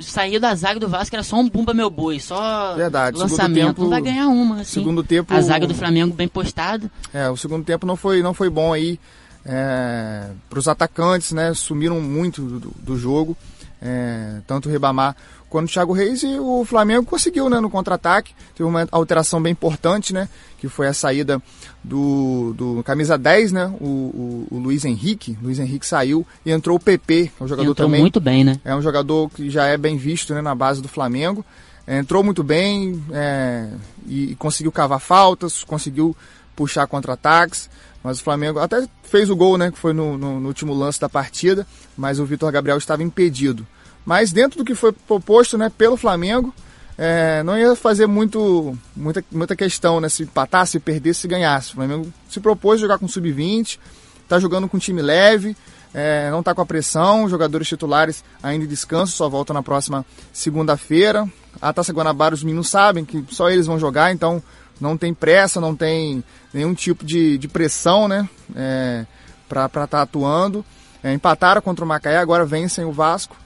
saía 0.00 0.38
da 0.38 0.54
zaga 0.54 0.80
do 0.80 0.88
Vasco, 0.88 1.14
era 1.14 1.22
só 1.22 1.36
um 1.36 1.48
bumba 1.48 1.74
meu 1.74 1.90
boi, 1.90 2.18
só 2.20 2.74
Verdade. 2.74 3.18
lançamento. 3.18 3.68
Tempo, 3.68 3.82
não 3.82 3.90
vai 3.90 4.02
ganhar 4.02 4.28
uma, 4.28 4.60
assim. 4.60 4.80
Segundo 4.80 5.02
tempo... 5.02 5.32
A 5.32 5.40
zaga 5.40 5.66
do 5.66 5.74
Flamengo 5.74 6.14
bem 6.14 6.28
postada. 6.28 6.90
É, 7.12 7.28
o 7.30 7.36
segundo 7.36 7.64
tempo 7.64 7.86
não 7.86 7.96
foi, 7.96 8.22
não 8.22 8.34
foi 8.34 8.50
bom 8.50 8.72
aí 8.72 8.98
é, 9.44 10.28
para 10.48 10.58
os 10.58 10.68
atacantes, 10.68 11.32
né? 11.32 11.52
Sumiram 11.54 12.00
muito 12.00 12.42
do, 12.42 12.72
do 12.78 12.98
jogo. 12.98 13.36
É, 13.84 14.40
tanto 14.46 14.68
o 14.68 14.72
Ribamar 14.72 15.16
quanto 15.50 15.68
o 15.68 15.72
Thiago 15.72 15.92
Reis 15.92 16.22
e 16.22 16.38
o 16.38 16.64
Flamengo 16.64 17.04
conseguiu 17.04 17.50
né, 17.50 17.60
no 17.60 17.68
contra-ataque. 17.68 18.32
Teve 18.54 18.68
uma 18.68 18.88
alteração 18.90 19.42
bem 19.42 19.52
importante, 19.52 20.12
né? 20.12 20.28
Que 20.58 20.68
foi 20.68 20.86
a 20.86 20.94
saída 20.94 21.42
do, 21.82 22.54
do 22.56 22.82
camisa 22.84 23.18
10, 23.18 23.52
né? 23.52 23.66
O, 23.80 23.84
o, 23.84 24.46
o 24.52 24.58
Luiz 24.58 24.84
Henrique. 24.84 25.36
Luiz 25.42 25.58
Henrique 25.58 25.86
saiu 25.86 26.26
e 26.46 26.52
entrou 26.52 26.76
o 26.76 26.80
PP, 26.80 27.30
que 27.36 27.42
é 27.42 27.44
um 27.44 27.48
jogador 27.48 27.70
entrou 27.70 27.86
também. 27.86 28.00
muito 28.00 28.20
bem, 28.20 28.44
né? 28.44 28.60
É 28.64 28.74
um 28.74 28.80
jogador 28.80 29.28
que 29.30 29.50
já 29.50 29.66
é 29.66 29.76
bem 29.76 29.96
visto 29.96 30.32
né, 30.32 30.40
na 30.40 30.54
base 30.54 30.80
do 30.80 30.88
Flamengo. 30.88 31.44
É, 31.86 31.98
entrou 31.98 32.22
muito 32.22 32.44
bem 32.44 33.02
é, 33.12 33.68
e, 34.06 34.32
e 34.32 34.34
conseguiu 34.36 34.70
cavar 34.70 35.00
faltas, 35.00 35.64
conseguiu 35.64 36.16
puxar 36.54 36.86
contra-ataques. 36.86 37.68
Mas 38.02 38.20
o 38.20 38.24
Flamengo 38.24 38.58
até 38.58 38.86
fez 39.04 39.30
o 39.30 39.36
gol, 39.36 39.56
né? 39.56 39.70
Que 39.70 39.78
foi 39.78 39.92
no, 39.92 40.18
no, 40.18 40.40
no 40.40 40.48
último 40.48 40.74
lance 40.74 41.00
da 41.00 41.08
partida, 41.08 41.66
mas 41.96 42.18
o 42.18 42.24
Vitor 42.24 42.50
Gabriel 42.50 42.78
estava 42.78 43.02
impedido. 43.02 43.66
Mas 44.04 44.32
dentro 44.32 44.58
do 44.58 44.64
que 44.64 44.74
foi 44.74 44.92
proposto 44.92 45.56
né, 45.56 45.70
pelo 45.76 45.96
Flamengo, 45.96 46.52
é, 46.98 47.42
não 47.42 47.56
ia 47.56 47.74
fazer 47.76 48.06
muito, 48.06 48.76
muita, 48.96 49.24
muita 49.30 49.56
questão, 49.56 50.00
né? 50.00 50.08
Se 50.08 50.24
empatasse, 50.24 50.72
se 50.72 50.80
perdesse, 50.80 51.20
se 51.20 51.28
ganhasse. 51.28 51.70
O 51.70 51.74
Flamengo 51.74 52.12
se 52.28 52.40
propôs 52.40 52.78
a 52.78 52.82
jogar 52.82 52.98
com 52.98 53.06
sub-20, 53.06 53.78
está 54.22 54.38
jogando 54.38 54.68
com 54.68 54.78
time 54.78 55.00
leve, 55.00 55.56
é, 55.94 56.30
não 56.30 56.40
está 56.40 56.54
com 56.54 56.62
a 56.62 56.66
pressão, 56.66 57.28
jogadores 57.28 57.68
titulares 57.68 58.24
ainda 58.42 58.64
em 58.64 58.68
descanso, 58.68 59.12
só 59.12 59.28
voltam 59.28 59.54
na 59.54 59.62
próxima 59.62 60.04
segunda-feira. 60.32 61.28
A 61.60 61.72
Taça 61.72 61.92
Guanabara, 61.92 62.34
os 62.34 62.42
meninos 62.42 62.68
sabem 62.68 63.04
que 63.04 63.24
só 63.30 63.50
eles 63.50 63.66
vão 63.66 63.78
jogar, 63.78 64.12
então 64.12 64.42
não 64.80 64.96
tem 64.96 65.14
pressa, 65.14 65.60
não 65.60 65.74
tem 65.74 66.24
nenhum 66.52 66.74
tipo 66.74 67.04
de, 67.04 67.38
de 67.38 67.48
pressão, 67.48 68.08
né? 68.08 68.28
É, 68.54 69.06
para 69.48 69.66
estar 69.66 69.86
tá 69.86 70.02
atuando. 70.02 70.64
É, 71.02 71.12
empataram 71.12 71.60
contra 71.60 71.84
o 71.84 71.88
Macaé, 71.88 72.18
agora 72.18 72.44
vencem 72.44 72.84
o 72.84 72.92
Vasco. 72.92 73.36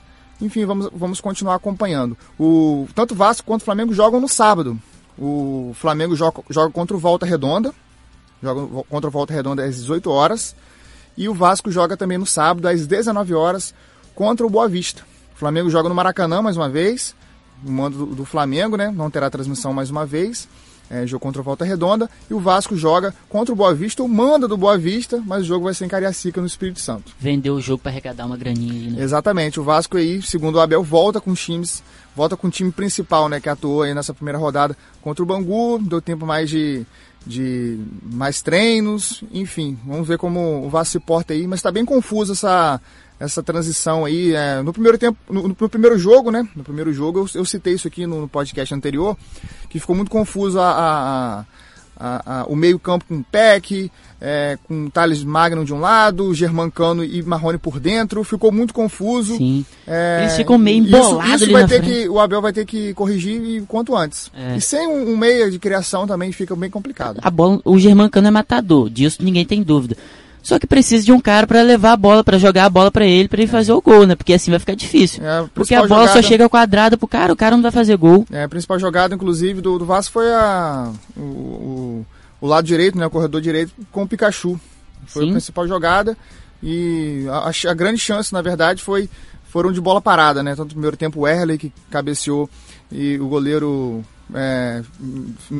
Enfim, 0.40 0.66
vamos, 0.66 0.90
vamos 0.92 1.20
continuar 1.20 1.54
acompanhando. 1.54 2.16
O, 2.38 2.86
tanto 2.94 3.12
o 3.12 3.16
Vasco 3.16 3.46
quanto 3.46 3.62
o 3.62 3.64
Flamengo 3.64 3.94
jogam 3.94 4.20
no 4.20 4.28
sábado. 4.28 4.78
O 5.18 5.72
Flamengo 5.74 6.14
joga, 6.14 6.42
joga 6.50 6.70
contra 6.70 6.96
o 6.96 7.00
Volta 7.00 7.24
Redonda. 7.24 7.72
Joga 8.42 8.84
contra 8.88 9.08
o 9.08 9.10
Volta 9.10 9.32
Redonda 9.32 9.64
às 9.64 9.76
18 9.76 10.10
horas. 10.10 10.54
E 11.16 11.28
o 11.28 11.34
Vasco 11.34 11.70
joga 11.70 11.96
também 11.96 12.18
no 12.18 12.26
sábado, 12.26 12.68
às 12.68 12.86
19 12.86 13.32
horas, 13.32 13.74
contra 14.14 14.46
o 14.46 14.50
Boa 14.50 14.68
Vista. 14.68 15.02
O 15.34 15.38
Flamengo 15.38 15.70
joga 15.70 15.88
no 15.88 15.94
Maracanã 15.94 16.42
mais 16.42 16.58
uma 16.58 16.68
vez. 16.68 17.14
O 17.64 17.70
mando 17.70 18.04
do, 18.04 18.14
do 18.16 18.24
Flamengo, 18.26 18.76
né? 18.76 18.92
Não 18.94 19.10
terá 19.10 19.30
transmissão 19.30 19.72
mais 19.72 19.88
uma 19.88 20.04
vez 20.04 20.46
é, 20.90 21.06
jogo 21.06 21.22
contra 21.22 21.40
o 21.40 21.44
Volta 21.44 21.64
Redonda, 21.64 22.08
e 22.30 22.34
o 22.34 22.40
Vasco 22.40 22.76
joga 22.76 23.14
contra 23.28 23.52
o 23.52 23.56
Boa 23.56 23.74
Vista, 23.74 24.02
ou 24.02 24.08
manda 24.08 24.46
do 24.46 24.56
Boa 24.56 24.78
Vista, 24.78 25.22
mas 25.24 25.42
o 25.42 25.46
jogo 25.46 25.64
vai 25.64 25.74
ser 25.74 25.84
em 25.84 25.88
Cariacica, 25.88 26.40
no 26.40 26.46
Espírito 26.46 26.80
Santo. 26.80 27.12
Vendeu 27.18 27.54
o 27.54 27.60
jogo 27.60 27.82
para 27.82 27.92
arrecadar 27.92 28.26
uma 28.26 28.36
graninha 28.36 28.72
aí, 28.72 28.90
né? 28.90 29.02
Exatamente, 29.02 29.60
o 29.60 29.64
Vasco 29.64 29.96
aí, 29.96 30.22
segundo 30.22 30.56
o 30.56 30.60
Abel, 30.60 30.82
volta 30.82 31.20
com 31.20 31.30
os 31.30 31.44
times, 31.44 31.82
volta 32.14 32.36
com 32.36 32.46
o 32.46 32.50
time 32.50 32.70
principal, 32.70 33.28
né, 33.28 33.40
que 33.40 33.48
atuou 33.48 33.82
aí 33.82 33.94
nessa 33.94 34.14
primeira 34.14 34.38
rodada 34.38 34.76
contra 35.02 35.22
o 35.22 35.26
Bangu, 35.26 35.78
deu 35.80 36.00
tempo 36.00 36.24
mais 36.24 36.48
de, 36.48 36.86
de 37.26 37.78
mais 38.02 38.40
treinos, 38.40 39.22
enfim, 39.32 39.78
vamos 39.84 40.06
ver 40.06 40.18
como 40.18 40.64
o 40.64 40.70
Vasco 40.70 40.92
se 40.92 41.00
porta 41.00 41.34
aí, 41.34 41.46
mas 41.46 41.58
está 41.58 41.70
bem 41.70 41.84
confuso 41.84 42.32
essa 42.32 42.80
essa 43.18 43.42
transição 43.42 44.04
aí. 44.04 44.34
É, 44.34 44.62
no 44.62 44.72
primeiro 44.72 44.98
tempo, 44.98 45.18
no, 45.28 45.48
no, 45.48 45.54
primeiro 45.54 45.98
jogo, 45.98 46.30
né? 46.30 46.46
No 46.54 46.62
primeiro 46.62 46.92
jogo, 46.92 47.20
eu, 47.20 47.40
eu 47.40 47.44
citei 47.44 47.74
isso 47.74 47.88
aqui 47.88 48.06
no, 48.06 48.22
no, 48.22 48.28
podcast 48.28 48.74
anterior, 48.74 49.16
que 49.68 49.80
ficou 49.80 49.96
muito 49.96 50.10
confuso 50.10 50.60
a, 50.60 50.70
a, 50.70 51.44
a, 51.98 52.40
a, 52.40 52.44
o 52.46 52.54
meio-campo 52.54 53.04
com 53.08 53.22
Peck, 53.22 53.90
é, 54.20 54.58
com 54.64 54.88
Thales 54.90 55.24
Magno 55.24 55.64
de 55.64 55.72
um 55.72 55.80
lado, 55.80 56.34
Germancano 56.34 57.04
e 57.04 57.22
Marrone 57.22 57.58
por 57.58 57.80
dentro, 57.80 58.22
ficou 58.22 58.52
muito 58.52 58.74
confuso. 58.74 59.36
Sim. 59.36 59.64
É, 59.86 60.20
Eles 60.22 60.36
ficam 60.36 60.58
meio 60.58 60.78
embolados 60.78 61.42
isso, 61.42 61.44
isso 61.44 61.52
vai 61.52 61.66
ter 61.66 61.82
que 61.82 62.08
O 62.08 62.20
Abel 62.20 62.42
vai 62.42 62.52
ter 62.52 62.66
que 62.66 62.92
corrigir 62.94 63.62
quanto 63.66 63.96
antes. 63.96 64.30
É. 64.34 64.56
E 64.56 64.60
sem 64.60 64.86
um, 64.86 65.12
um 65.12 65.16
meia 65.16 65.50
de 65.50 65.58
criação 65.58 66.06
também 66.06 66.32
fica 66.32 66.54
bem 66.54 66.70
complicado. 66.70 67.20
A 67.22 67.30
bola, 67.30 67.60
o 67.64 67.78
Germancano 67.78 68.28
é 68.28 68.30
matador, 68.30 68.90
disso 68.90 69.22
ninguém 69.22 69.44
tem 69.44 69.62
dúvida. 69.62 69.96
Só 70.46 70.60
que 70.60 70.66
precisa 70.68 71.04
de 71.04 71.10
um 71.10 71.18
cara 71.18 71.44
para 71.44 71.60
levar 71.60 71.90
a 71.90 71.96
bola, 71.96 72.22
para 72.22 72.38
jogar 72.38 72.66
a 72.66 72.70
bola 72.70 72.88
para 72.88 73.04
ele, 73.04 73.26
para 73.28 73.40
ele 73.40 73.50
fazer 73.50 73.72
o 73.72 73.82
gol, 73.82 74.06
né? 74.06 74.14
Porque 74.14 74.32
assim 74.32 74.48
vai 74.48 74.60
ficar 74.60 74.76
difícil. 74.76 75.20
É, 75.24 75.40
a 75.40 75.48
Porque 75.52 75.74
a 75.74 75.80
bola 75.80 76.02
jogada... 76.02 76.22
só 76.22 76.22
chega 76.22 76.48
quadrada 76.48 76.96
pro 76.96 77.08
cara, 77.08 77.32
o 77.32 77.36
cara 77.36 77.56
não 77.56 77.62
vai 77.64 77.72
fazer 77.72 77.96
gol. 77.96 78.24
É, 78.30 78.44
a 78.44 78.48
principal 78.48 78.78
jogada, 78.78 79.12
inclusive, 79.12 79.60
do, 79.60 79.76
do 79.76 79.84
Vasco 79.84 80.12
foi 80.12 80.32
a, 80.32 80.92
o, 81.16 81.20
o, 81.20 82.06
o 82.42 82.46
lado 82.46 82.64
direito, 82.64 82.96
né? 82.96 83.04
O 83.04 83.10
corredor 83.10 83.40
direito 83.40 83.72
com 83.90 84.04
o 84.04 84.06
Pikachu. 84.06 84.56
Foi 85.08 85.24
Sim. 85.24 85.30
a 85.30 85.32
principal 85.32 85.66
jogada. 85.66 86.16
E 86.62 87.26
a, 87.28 87.50
a, 87.68 87.74
grande 87.74 87.98
chance, 87.98 88.32
na 88.32 88.40
verdade, 88.40 88.84
foi 88.84 89.10
foram 89.48 89.72
de 89.72 89.80
bola 89.80 90.00
parada, 90.00 90.44
né? 90.44 90.50
Tanto 90.50 90.68
no 90.68 90.74
primeiro 90.74 90.96
tempo 90.96 91.22
o 91.22 91.26
Erley 91.26 91.58
que 91.58 91.72
cabeceou 91.90 92.48
e 92.92 93.18
o 93.18 93.26
goleiro 93.26 94.04
é, 94.34 94.82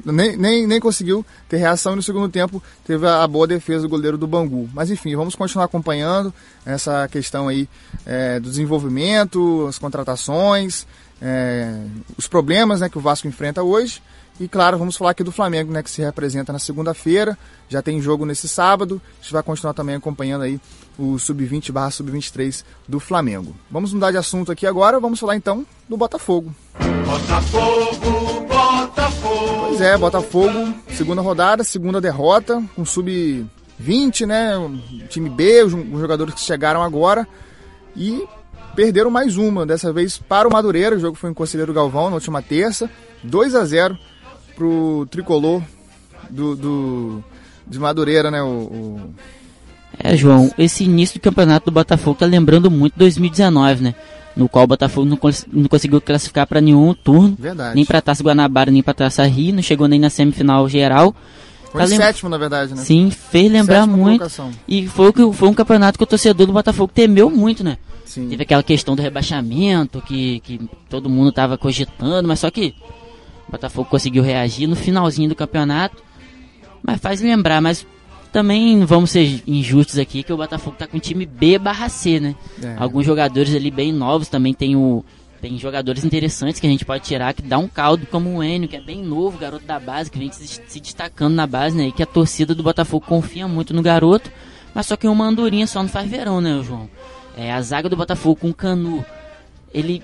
nem, 0.04 0.36
nem, 0.36 0.66
nem 0.66 0.80
conseguiu 0.80 1.24
ter 1.48 1.58
reação 1.58 1.92
e 1.92 1.96
no 1.96 2.02
segundo 2.02 2.28
tempo 2.28 2.62
teve 2.84 3.06
a, 3.06 3.22
a, 3.22 3.26
boa 3.28 3.46
defesa 3.46 3.82
do 3.82 3.88
goleiro 3.88 4.18
do 4.18 4.26
Bangu. 4.26 4.68
Mas 4.74 4.90
enfim, 4.90 5.14
vamos 5.14 5.34
continuar 5.34 5.66
acompanhando 5.66 6.32
essa 6.64 7.06
questão 7.08 7.48
aí 7.48 7.68
é, 8.04 8.40
do 8.40 8.48
desenvolvimento, 8.48 9.66
as 9.68 9.78
contratações, 9.78 10.86
é, 11.20 11.80
os 12.16 12.26
problemas 12.26 12.80
né, 12.80 12.88
que 12.88 12.98
o 12.98 13.00
Vasco 13.00 13.28
enfrenta 13.28 13.62
hoje. 13.62 14.02
E 14.38 14.46
claro, 14.46 14.76
vamos 14.76 14.96
falar 14.96 15.12
aqui 15.12 15.24
do 15.24 15.32
Flamengo, 15.32 15.72
né, 15.72 15.82
que 15.82 15.90
se 15.90 16.02
representa 16.02 16.52
na 16.52 16.58
segunda-feira, 16.58 17.38
já 17.70 17.80
tem 17.80 18.02
jogo 18.02 18.26
nesse 18.26 18.46
sábado. 18.46 19.00
A 19.18 19.22
gente 19.22 19.32
vai 19.32 19.42
continuar 19.42 19.72
também 19.72 19.94
acompanhando 19.94 20.42
aí 20.42 20.60
o 20.98 21.18
sub-20 21.18 21.72
barra 21.72 21.90
sub-23 21.90 22.62
do 22.86 23.00
Flamengo. 23.00 23.56
Vamos 23.70 23.94
mudar 23.94 24.10
de 24.10 24.18
assunto 24.18 24.52
aqui 24.52 24.66
agora, 24.66 25.00
vamos 25.00 25.18
falar 25.18 25.36
então 25.36 25.64
do 25.88 25.96
Botafogo. 25.96 26.54
Botafogo, 27.06 28.46
Botafogo. 28.86 29.66
Pois 29.68 29.80
é, 29.80 29.98
Botafogo, 29.98 30.74
segunda 30.90 31.20
rodada, 31.20 31.64
segunda 31.64 32.00
derrota, 32.00 32.62
com 32.74 32.84
sub-20, 32.84 34.26
né? 34.26 34.56
Um 34.56 34.78
time 35.08 35.28
B, 35.28 35.64
os 35.64 36.00
jogadores 36.00 36.34
que 36.34 36.40
chegaram 36.40 36.82
agora. 36.82 37.26
E 37.96 38.24
perderam 38.74 39.10
mais 39.10 39.36
uma, 39.36 39.64
dessa 39.64 39.92
vez 39.92 40.18
para 40.18 40.46
o 40.46 40.52
Madureira. 40.52 40.96
O 40.96 41.00
jogo 41.00 41.16
foi 41.16 41.30
em 41.30 41.34
Conselheiro 41.34 41.72
Galvão 41.72 42.08
na 42.08 42.16
última 42.16 42.42
terça. 42.42 42.90
2 43.24 43.54
a 43.54 43.64
0 43.64 43.98
pro 44.54 45.06
tricolor 45.10 45.62
do, 46.30 46.54
do 46.54 47.24
de 47.66 47.78
Madureira, 47.78 48.30
né? 48.30 48.42
O, 48.42 48.46
o, 48.46 49.14
É, 49.98 50.16
João, 50.16 50.50
esse 50.58 50.84
início 50.84 51.18
do 51.18 51.22
campeonato 51.22 51.66
do 51.66 51.74
Botafogo 51.74 52.18
tá 52.18 52.26
lembrando 52.26 52.70
muito 52.70 52.96
2019, 52.96 53.82
né? 53.82 53.94
No 54.36 54.48
qual 54.48 54.64
o 54.64 54.68
Botafogo 54.68 55.08
não, 55.08 55.16
cons 55.16 55.46
não 55.50 55.66
conseguiu 55.66 56.00
classificar 56.00 56.46
para 56.46 56.60
nenhum 56.60 56.92
turno, 56.92 57.34
verdade. 57.38 57.74
nem 57.74 57.84
para 57.84 58.02
Taça 58.02 58.22
Guanabara, 58.22 58.70
nem 58.70 58.82
para 58.82 58.92
Taça 58.92 59.24
Rio, 59.24 59.54
não 59.54 59.62
chegou 59.62 59.88
nem 59.88 59.98
na 59.98 60.10
semifinal 60.10 60.68
geral. 60.68 61.14
Foi 61.72 61.80
tá 61.80 61.86
sétimo, 61.88 62.30
na 62.30 62.38
verdade, 62.38 62.74
né? 62.74 62.82
Sim, 62.82 63.10
fez 63.10 63.50
lembrar 63.50 63.80
Sétima 63.80 63.96
muito. 63.96 64.18
Colocação. 64.18 64.50
E 64.68 64.86
foi, 64.86 65.12
foi 65.32 65.48
um 65.48 65.54
campeonato 65.54 65.98
que 65.98 66.04
o 66.04 66.06
torcedor 66.06 66.46
do 66.46 66.52
Botafogo 66.52 66.92
temeu 66.94 67.30
muito, 67.30 67.64
né? 67.64 67.78
Sim. 68.04 68.28
Teve 68.28 68.44
aquela 68.44 68.62
questão 68.62 68.94
do 68.94 69.02
rebaixamento 69.02 70.00
que, 70.02 70.40
que 70.40 70.60
todo 70.88 71.10
mundo 71.10 71.30
estava 71.30 71.58
cogitando, 71.58 72.28
mas 72.28 72.40
só 72.40 72.50
que 72.50 72.74
o 73.48 73.52
Botafogo 73.52 73.88
conseguiu 73.90 74.22
reagir 74.22 74.66
no 74.66 74.76
finalzinho 74.76 75.28
do 75.28 75.34
campeonato. 75.34 76.02
Mas 76.82 77.00
faz 77.00 77.20
lembrar, 77.20 77.60
mas 77.60 77.86
também 78.32 78.84
vamos 78.84 79.10
ser 79.10 79.42
injustos 79.46 79.98
aqui 79.98 80.22
que 80.22 80.32
o 80.32 80.36
Botafogo 80.36 80.76
tá 80.76 80.86
com 80.86 80.98
time 80.98 81.26
B 81.26 81.58
barra 81.58 81.88
C, 81.88 82.20
né? 82.20 82.34
É. 82.62 82.76
Alguns 82.78 83.06
jogadores 83.06 83.54
ali 83.54 83.70
bem 83.70 83.92
novos 83.92 84.28
também 84.28 84.52
tem 84.52 84.76
o 84.76 85.04
tem 85.40 85.58
jogadores 85.58 86.02
interessantes 86.04 86.58
que 86.58 86.66
a 86.66 86.70
gente 86.70 86.84
pode 86.84 87.04
tirar 87.04 87.34
que 87.34 87.42
dá 87.42 87.58
um 87.58 87.68
caldo 87.68 88.06
como 88.06 88.38
o 88.38 88.42
Enio, 88.42 88.68
que 88.68 88.76
é 88.76 88.80
bem 88.80 89.02
novo, 89.02 89.38
garoto 89.38 89.64
da 89.64 89.78
base, 89.78 90.10
que 90.10 90.18
vem 90.18 90.32
se, 90.32 90.60
se 90.66 90.80
destacando 90.80 91.34
na 91.34 91.46
base, 91.46 91.76
né? 91.76 91.88
E 91.88 91.92
que 91.92 92.02
a 92.02 92.06
torcida 92.06 92.54
do 92.54 92.62
Botafogo 92.62 93.04
confia 93.06 93.46
muito 93.46 93.74
no 93.74 93.82
garoto, 93.82 94.30
mas 94.74 94.86
só 94.86 94.96
que 94.96 95.06
uma 95.06 95.26
andorinha 95.26 95.66
só 95.66 95.82
não 95.82 95.88
faz 95.88 96.10
verão, 96.10 96.40
né, 96.40 96.62
João? 96.64 96.88
É, 97.36 97.52
a 97.52 97.60
zaga 97.60 97.88
do 97.88 97.96
Botafogo 97.96 98.40
com 98.40 98.50
o 98.50 98.54
Canu, 98.54 99.04
ele 99.72 100.02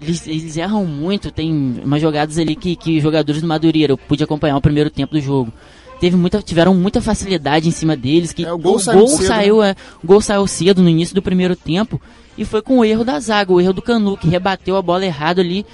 eles, 0.00 0.26
eles, 0.26 0.56
erram 0.56 0.86
muito, 0.86 1.30
tem 1.30 1.52
umas 1.84 2.00
jogadas 2.00 2.38
ali 2.38 2.56
que, 2.56 2.74
que 2.74 3.00
jogadores 3.00 3.42
do 3.42 3.46
Madureira, 3.46 3.92
eu 3.92 3.98
pude 3.98 4.24
acompanhar 4.24 4.56
o 4.56 4.60
primeiro 4.60 4.88
tempo 4.88 5.12
do 5.12 5.20
jogo 5.20 5.52
teve 6.00 6.16
muita, 6.16 6.42
tiveram 6.42 6.74
muita 6.74 7.00
facilidade 7.00 7.68
em 7.68 7.70
cima 7.70 7.96
deles. 7.96 8.32
Que 8.32 8.44
é, 8.44 8.52
o 8.52 8.58
gol, 8.58 8.76
o 8.76 8.80
saiu, 8.80 8.98
gol 8.98 9.08
cedo, 9.08 9.26
saiu, 9.26 9.60
né? 9.60 9.70
é, 9.70 9.76
o 10.02 10.06
gol 10.06 10.20
saiu 10.20 10.46
cedo 10.46 10.82
no 10.82 10.88
início 10.88 11.14
do 11.14 11.22
primeiro 11.22 11.54
tempo 11.54 12.00
e 12.36 12.44
foi 12.44 12.62
com 12.62 12.78
o 12.78 12.84
erro 12.84 13.04
da 13.04 13.20
zaga, 13.20 13.52
o 13.52 13.60
erro 13.60 13.74
do 13.74 13.82
Canu, 13.82 14.16
que 14.16 14.28
rebateu 14.28 14.76
a 14.76 14.82
bola 14.82 15.04
errado 15.04 15.40
ali 15.40 15.64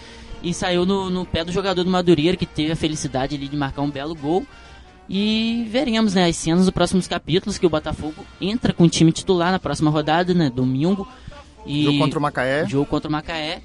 e 0.43 0.53
saiu 0.53 0.85
no, 0.85 1.09
no 1.09 1.25
pé 1.25 1.45
do 1.45 1.53
jogador 1.53 1.83
do 1.85 1.91
Madureira, 1.91 2.37
que 2.37 2.47
teve 2.47 2.73
a 2.73 2.77
felicidade 2.77 3.37
ali 3.37 3.49
de 3.49 3.57
marcar 3.57 3.83
um 3.83 3.91
belo 3.91 4.15
gol. 4.15 4.45
E 5.09 5.69
veremos 5.71 6.15
né, 6.15 6.27
as 6.27 6.37
cenas 6.37 6.65
dos 6.65 6.71
próximos 6.71 7.07
capítulos 7.07 7.59
que 7.59 7.67
o 7.67 7.71
Botafogo 7.71 8.27
entra 8.41 8.73
com 8.73 8.85
o 8.85 8.89
time 8.89 9.13
titular 9.13 9.53
na 9.53 9.59
próxima 9.59 9.91
rodada, 9.91 10.35
né? 10.35 10.51
Domingo. 10.51 11.07
E 11.65 11.85
jogo 11.85 11.99
contra 11.99 12.19
o 12.19 12.23
Macaé. 12.23 12.67
Jogo 12.67 12.87
contra 12.87 13.09
o 13.09 13.13
Macaé. 13.13 13.63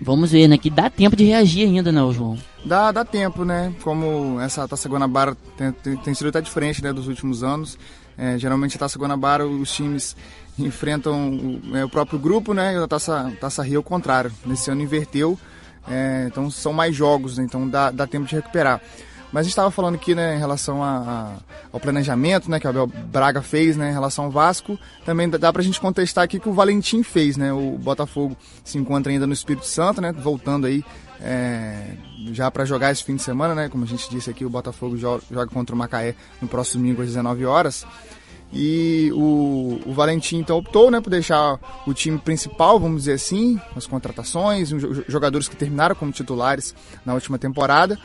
Vamos 0.00 0.32
ver, 0.32 0.48
né? 0.48 0.56
Que 0.56 0.70
dá 0.70 0.88
tempo 0.88 1.14
de 1.14 1.24
reagir 1.24 1.66
ainda, 1.66 1.92
né, 1.92 2.00
João? 2.12 2.38
Dá, 2.66 2.90
dá 2.90 3.04
tempo, 3.04 3.44
né? 3.44 3.72
Como 3.82 4.40
essa 4.40 4.66
Taça 4.66 4.88
Guanabara 4.88 5.36
tem, 5.56 5.70
tem, 5.70 5.96
tem 5.96 6.14
sido 6.14 6.30
até 6.30 6.40
diferente 6.40 6.82
né, 6.82 6.92
dos 6.92 7.06
últimos 7.06 7.44
anos. 7.44 7.78
É, 8.18 8.36
geralmente 8.38 8.74
a 8.76 8.80
Taça 8.80 8.98
Guanabara 8.98 9.46
os 9.46 9.70
times 9.70 10.16
enfrentam 10.58 11.30
o, 11.30 11.76
é, 11.76 11.84
o 11.84 11.88
próprio 11.88 12.18
grupo, 12.18 12.52
né? 12.52 12.74
E 12.74 12.76
a 12.76 12.88
Taça, 12.88 13.32
Taça 13.40 13.62
Rio 13.62 13.76
é 13.76 13.78
o 13.78 13.84
contrário. 13.84 14.32
Nesse 14.44 14.68
ano 14.68 14.82
inverteu, 14.82 15.38
é, 15.88 16.24
então 16.26 16.50
são 16.50 16.72
mais 16.72 16.92
jogos, 16.96 17.38
né, 17.38 17.44
então 17.44 17.68
dá, 17.68 17.92
dá 17.92 18.04
tempo 18.04 18.26
de 18.26 18.34
recuperar. 18.34 18.80
Mas 19.32 19.40
a 19.40 19.44
gente 19.44 19.52
estava 19.52 19.70
falando 19.70 19.94
aqui 19.94 20.14
né, 20.14 20.34
em 20.34 20.38
relação 20.38 20.82
a, 20.82 20.96
a, 20.96 21.32
ao 21.72 21.78
planejamento 21.78 22.50
né, 22.50 22.58
que 22.58 22.66
o 22.66 22.70
Abel 22.70 22.86
Braga 22.86 23.42
fez 23.42 23.76
né, 23.76 23.90
em 23.90 23.92
relação 23.92 24.24
ao 24.24 24.30
Vasco. 24.30 24.78
Também 25.04 25.28
dá 25.28 25.52
para 25.52 25.62
a 25.62 25.64
gente 25.64 25.80
contestar 25.80 26.24
aqui 26.24 26.40
que 26.40 26.48
o 26.48 26.52
Valentim 26.52 27.02
fez. 27.02 27.36
Né, 27.36 27.52
o 27.52 27.72
Botafogo 27.78 28.36
se 28.64 28.78
encontra 28.78 29.12
ainda 29.12 29.26
no 29.26 29.32
Espírito 29.32 29.66
Santo, 29.66 30.00
né, 30.00 30.10
voltando 30.10 30.66
aí 30.66 30.82
é, 31.20 31.92
já 32.32 32.50
para 32.50 32.64
jogar 32.64 32.92
esse 32.92 33.04
fim 33.04 33.16
de 33.16 33.22
semana. 33.22 33.54
Né, 33.54 33.68
como 33.68 33.84
a 33.84 33.86
gente 33.86 34.08
disse 34.10 34.30
aqui, 34.30 34.44
o 34.44 34.50
Botafogo 34.50 34.96
joga, 34.96 35.46
contra 35.52 35.74
o 35.74 35.78
Macaé 35.78 36.14
no 36.40 36.48
próximo 36.48 36.82
domingo 36.82 37.02
às 37.02 37.08
19 37.08 37.44
horas. 37.44 37.86
E 38.52 39.10
o, 39.12 39.80
o, 39.84 39.92
Valentim 39.92 40.38
então 40.38 40.58
optou 40.58 40.90
né, 40.90 41.00
por 41.00 41.10
deixar 41.10 41.58
o 41.86 41.92
time 41.92 42.16
principal, 42.16 42.78
vamos 42.78 43.02
dizer 43.02 43.14
assim, 43.14 43.60
as 43.74 43.86
contratações, 43.86 44.72
os 44.72 45.04
jogadores 45.08 45.48
que 45.48 45.56
terminaram 45.56 45.96
como 45.96 46.12
titulares 46.12 46.74
na 47.04 47.12
última 47.12 47.38
temporada, 47.38 47.98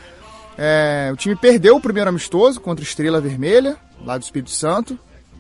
é, 0.58 1.10
o 1.14 1.16
time 1.16 1.36
perdeu 1.36 1.76
o 1.76 1.82
primeiro 1.82 2.10
amistoso 2.10 2.60
contra 2.60 2.84
Estrela 2.84 3.22
Vermelha, 3.22 3.78
lá 4.04 4.18
do 4.18 4.24
Espírito 4.24 4.52
Santo, 4.52 4.98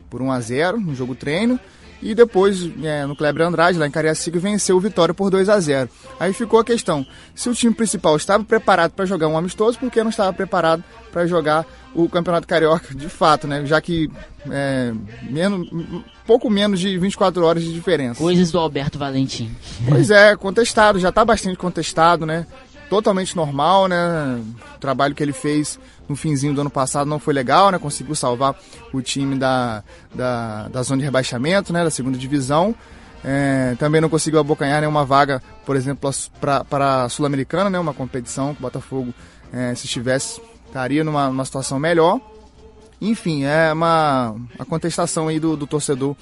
por 0.10 0.22
1 0.22 0.32
a 0.32 0.40
0 0.40 0.80
no 0.80 0.96
jogo 0.96 1.16
treino. 1.16 1.60
E 2.01 2.15
depois, 2.15 2.70
é, 2.84 3.05
no 3.05 3.15
Kleber 3.15 3.46
Andrade, 3.46 3.77
lá 3.77 3.86
em 3.86 3.91
Cariacica, 3.91 4.39
venceu 4.39 4.75
o 4.75 4.79
Vitória 4.79 5.13
por 5.13 5.29
2 5.29 5.50
a 5.50 5.60
0 5.60 5.89
Aí 6.20 6.34
ficou 6.34 6.60
a 6.60 6.65
questão: 6.65 7.05
se 7.36 7.50
o 7.50 7.53
time 7.53 7.74
principal 7.74 8.15
estava 8.17 8.43
preparado 8.43 8.91
para 8.91 9.05
jogar 9.05 9.27
um 9.27 9.38
amistoso, 9.38 9.77
por 9.77 9.91
que 9.91 10.01
não 10.01 10.10
estava 10.10 10.34
preparado 10.34 10.84
para 11.12 11.27
jogar 11.27 11.65
o 11.93 12.10
Campeonato 12.10 12.48
Carioca 12.48 12.96
de 12.96 13.10
fato, 13.10 13.48
né? 13.48 13.65
Já 13.65 13.79
que 13.81 14.10
é, 14.50 14.93
menos, 15.29 15.70
pouco 16.25 16.50
menos 16.50 16.79
de 16.79 16.98
24 16.98 17.46
horas 17.46 17.63
de 17.63 17.72
diferença. 17.72 18.20
Coisas 18.20 18.51
do 18.51 18.58
Alberto 18.58 18.98
Valentim. 18.98 19.51
Pois 19.88 20.10
é, 20.10 20.36
contestado, 20.36 21.00
já 21.00 21.10
está 21.10 21.24
bastante 21.24 21.58
contestado, 21.58 22.25
né? 22.25 22.48
Totalmente 22.92 23.38
normal, 23.38 23.88
né? 23.88 24.44
O 24.76 24.78
trabalho 24.78 25.16
que 25.16 25.24
ele 25.24 25.32
fez 25.32 25.80
no 26.10 26.16
finzinho 26.18 26.54
do 26.54 26.60
ano 26.60 26.70
passado 26.70 27.08
não 27.08 27.20
foi 27.20 27.34
legal, 27.34 27.72
né? 27.72 27.80
Conseguiu 27.80 28.14
salvar 28.16 28.54
o 28.92 29.02
time 29.02 29.40
da, 29.40 29.82
da, 30.14 30.68
da 30.68 30.84
zona 30.84 30.98
de 30.98 31.06
rebaixamento, 31.06 31.72
né? 31.72 31.86
Da 31.86 31.90
segunda 31.90 32.18
divisão. 32.18 32.76
É, 33.24 33.78
também 33.80 34.02
não 34.02 34.10
conseguiu 34.10 34.42
abocanhar 34.42 34.82
nenhuma 34.82 35.06
vaga, 35.06 35.42
por 35.66 35.78
exemplo, 35.78 36.12
para 36.42 37.06
a 37.06 37.08
Sul-Americana, 37.08 37.70
né? 37.70 37.80
Uma 37.80 37.94
competição 37.94 38.54
que 38.54 38.60
o 38.60 38.64
Botafogo, 38.64 39.14
é, 39.54 39.74
se 39.74 39.86
estivesse, 39.86 40.42
estaria 40.68 41.02
numa, 41.02 41.30
numa 41.30 41.46
situação 41.46 41.80
melhor. 41.80 42.20
Enfim, 43.00 43.46
é 43.46 43.72
uma, 43.72 44.36
uma 44.54 44.66
contestação 44.66 45.30
aí 45.30 45.40
do, 45.40 45.56
do 45.56 45.66
torcedor 45.66 46.14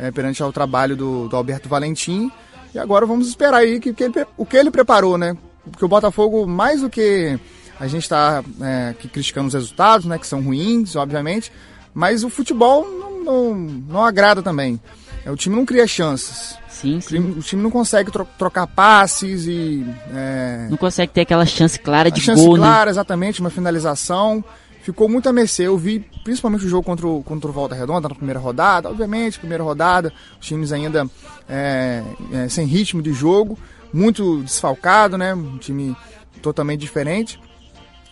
é, 0.00 0.10
perante 0.10 0.42
ao 0.42 0.52
trabalho 0.52 0.96
do, 0.96 1.28
do 1.28 1.36
Alberto 1.36 1.68
Valentim. 1.68 2.28
E 2.74 2.78
agora 2.80 3.06
vamos 3.06 3.28
esperar 3.28 3.58
aí 3.58 3.78
que, 3.78 3.94
que 3.94 4.02
ele, 4.02 4.26
o 4.36 4.44
que 4.44 4.56
ele 4.56 4.72
preparou, 4.72 5.16
né? 5.16 5.36
Porque 5.68 5.84
o 5.84 5.88
Botafogo, 5.88 6.46
mais 6.46 6.80
do 6.80 6.90
que 6.90 7.38
a 7.78 7.86
gente 7.86 8.02
está 8.02 8.42
é, 8.60 8.94
criticando 9.12 9.48
os 9.48 9.54
resultados, 9.54 10.06
né, 10.06 10.18
que 10.18 10.26
são 10.26 10.42
ruins, 10.42 10.96
obviamente, 10.96 11.52
mas 11.94 12.24
o 12.24 12.30
futebol 12.30 12.84
não, 12.84 13.24
não, 13.24 13.54
não 13.54 14.04
agrada 14.04 14.42
também. 14.42 14.80
É, 15.24 15.30
o 15.30 15.36
time 15.36 15.54
não 15.54 15.66
cria 15.66 15.86
chances. 15.86 16.56
Sim, 16.68 17.00
sim. 17.00 17.18
O 17.18 17.40
time 17.40 17.60
não 17.60 17.70
consegue 17.70 18.10
tro 18.10 18.26
trocar 18.38 18.66
passes 18.66 19.46
e. 19.46 19.84
É... 20.14 20.68
Não 20.70 20.76
consegue 20.76 21.12
ter 21.12 21.22
aquela 21.22 21.44
chance 21.44 21.78
clara 21.78 22.10
de 22.10 22.20
chance 22.20 22.40
gol. 22.40 22.56
Chance 22.56 22.68
clara, 22.68 22.84
né? 22.84 22.90
exatamente, 22.92 23.40
uma 23.40 23.50
finalização. 23.50 24.44
ficou 24.82 25.08
muito 25.08 25.28
a 25.28 25.32
mercê. 25.32 25.64
Eu 25.64 25.76
vi 25.76 25.98
principalmente 26.22 26.64
o 26.64 26.68
jogo 26.68 26.84
contra 26.84 27.06
o, 27.06 27.22
contra 27.22 27.50
o 27.50 27.52
Volta 27.52 27.74
Redonda 27.74 28.08
na 28.08 28.14
primeira 28.14 28.38
rodada. 28.38 28.88
Obviamente, 28.88 29.40
primeira 29.40 29.64
rodada, 29.64 30.12
os 30.40 30.46
times 30.46 30.70
ainda 30.70 31.08
é, 31.48 32.04
é, 32.32 32.48
sem 32.48 32.64
ritmo 32.64 33.02
de 33.02 33.12
jogo, 33.12 33.58
muito 33.92 34.42
desfalcado, 34.42 35.16
né? 35.16 35.34
Um 35.34 35.58
time 35.58 35.96
totalmente 36.42 36.80
diferente. 36.80 37.40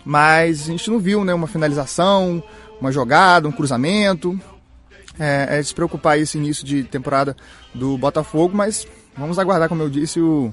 Mas 0.04 0.62
a 0.62 0.66
gente 0.66 0.90
não 0.90 0.99
viu 0.99 1.25
né, 1.25 1.35
uma 1.35 1.47
finalização, 1.47 2.42
uma 2.80 2.92
jogada, 2.92 3.49
um 3.49 3.52
cruzamento. 3.52 4.38
É, 5.18 5.59
é 5.59 5.62
se 5.62 5.75
preocupar 5.75 6.18
esse 6.18 6.37
início 6.37 6.64
de 6.64 6.85
temporada 6.85 7.35
do 7.75 7.97
Botafogo, 7.97 8.54
mas 8.54 8.87
vamos 9.16 9.38
aguardar, 9.38 9.66
como 9.66 9.83
eu 9.83 9.88
disse, 9.88 10.21
o, 10.21 10.52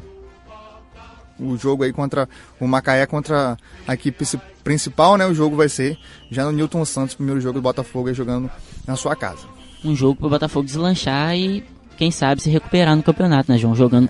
o 1.37 1.57
jogo 1.57 1.83
aí 1.83 1.91
contra 1.91 2.29
o 2.59 2.67
Macaé, 2.67 3.05
contra 3.05 3.57
a 3.85 3.93
equipe 3.93 4.25
principal, 4.63 5.17
né? 5.17 5.25
O 5.25 5.33
jogo 5.33 5.55
vai 5.55 5.67
ser 5.67 5.99
já 6.31 6.45
no 6.45 6.51
Newton 6.51 6.85
Santos, 6.85 7.13
primeiro 7.13 7.41
jogo 7.41 7.59
do 7.59 7.61
Botafogo 7.61 8.07
aí 8.07 8.13
jogando 8.13 8.49
na 8.87 8.95
sua 8.95 9.15
casa. 9.15 9.45
Um 9.83 9.95
jogo 9.95 10.15
para 10.15 10.27
o 10.27 10.29
Botafogo 10.29 10.65
deslanchar 10.65 11.35
e, 11.35 11.65
quem 11.97 12.09
sabe, 12.09 12.41
se 12.41 12.49
recuperar 12.49 12.95
no 12.95 13.03
campeonato, 13.03 13.51
né, 13.51 13.57
João? 13.57 13.75
Jogando 13.75 14.09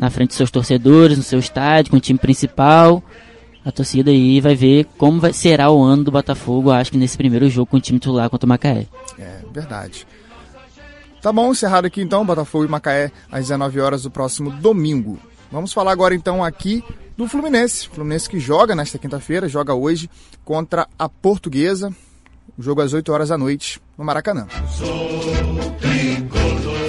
na 0.00 0.08
frente 0.08 0.28
dos 0.28 0.38
seus 0.38 0.50
torcedores, 0.50 1.18
no 1.18 1.22
seu 1.22 1.38
estádio, 1.38 1.90
com 1.90 1.98
o 1.98 2.00
time 2.00 2.18
principal. 2.18 3.02
A 3.62 3.70
torcida 3.70 4.10
aí 4.10 4.40
vai 4.40 4.54
ver 4.54 4.86
como 4.96 5.20
vai, 5.20 5.34
será 5.34 5.70
o 5.70 5.82
ano 5.82 6.04
do 6.04 6.10
Botafogo, 6.10 6.70
acho 6.70 6.90
que 6.90 6.96
nesse 6.96 7.18
primeiro 7.18 7.50
jogo 7.50 7.66
com 7.66 7.76
o 7.76 7.80
time 7.80 7.98
titular 7.98 8.30
contra 8.30 8.46
o 8.46 8.48
Macaé. 8.48 8.86
É, 9.18 9.40
verdade. 9.52 10.06
Tá 11.20 11.30
bom, 11.30 11.52
encerrado 11.52 11.84
aqui 11.84 12.00
então, 12.00 12.24
Botafogo 12.24 12.64
e 12.64 12.68
Macaé 12.68 13.12
às 13.30 13.42
19 13.42 13.78
horas 13.78 14.02
do 14.04 14.10
próximo 14.10 14.50
domingo. 14.50 15.18
Vamos 15.52 15.70
falar 15.70 15.92
agora 15.92 16.14
então 16.14 16.42
aqui 16.42 16.82
do 17.14 17.28
Fluminense. 17.28 17.86
Fluminense 17.90 18.30
que 18.30 18.40
joga 18.40 18.74
nesta 18.74 18.98
quinta-feira, 18.98 19.50
joga 19.50 19.74
hoje 19.74 20.08
contra 20.46 20.88
a 20.98 21.10
Portuguesa. 21.10 21.94
O 22.56 22.62
jogo 22.62 22.80
às 22.80 22.94
8 22.94 23.12
horas 23.12 23.28
da 23.28 23.36
noite 23.36 23.78
no 23.98 24.04
Maracanã. 24.04 24.46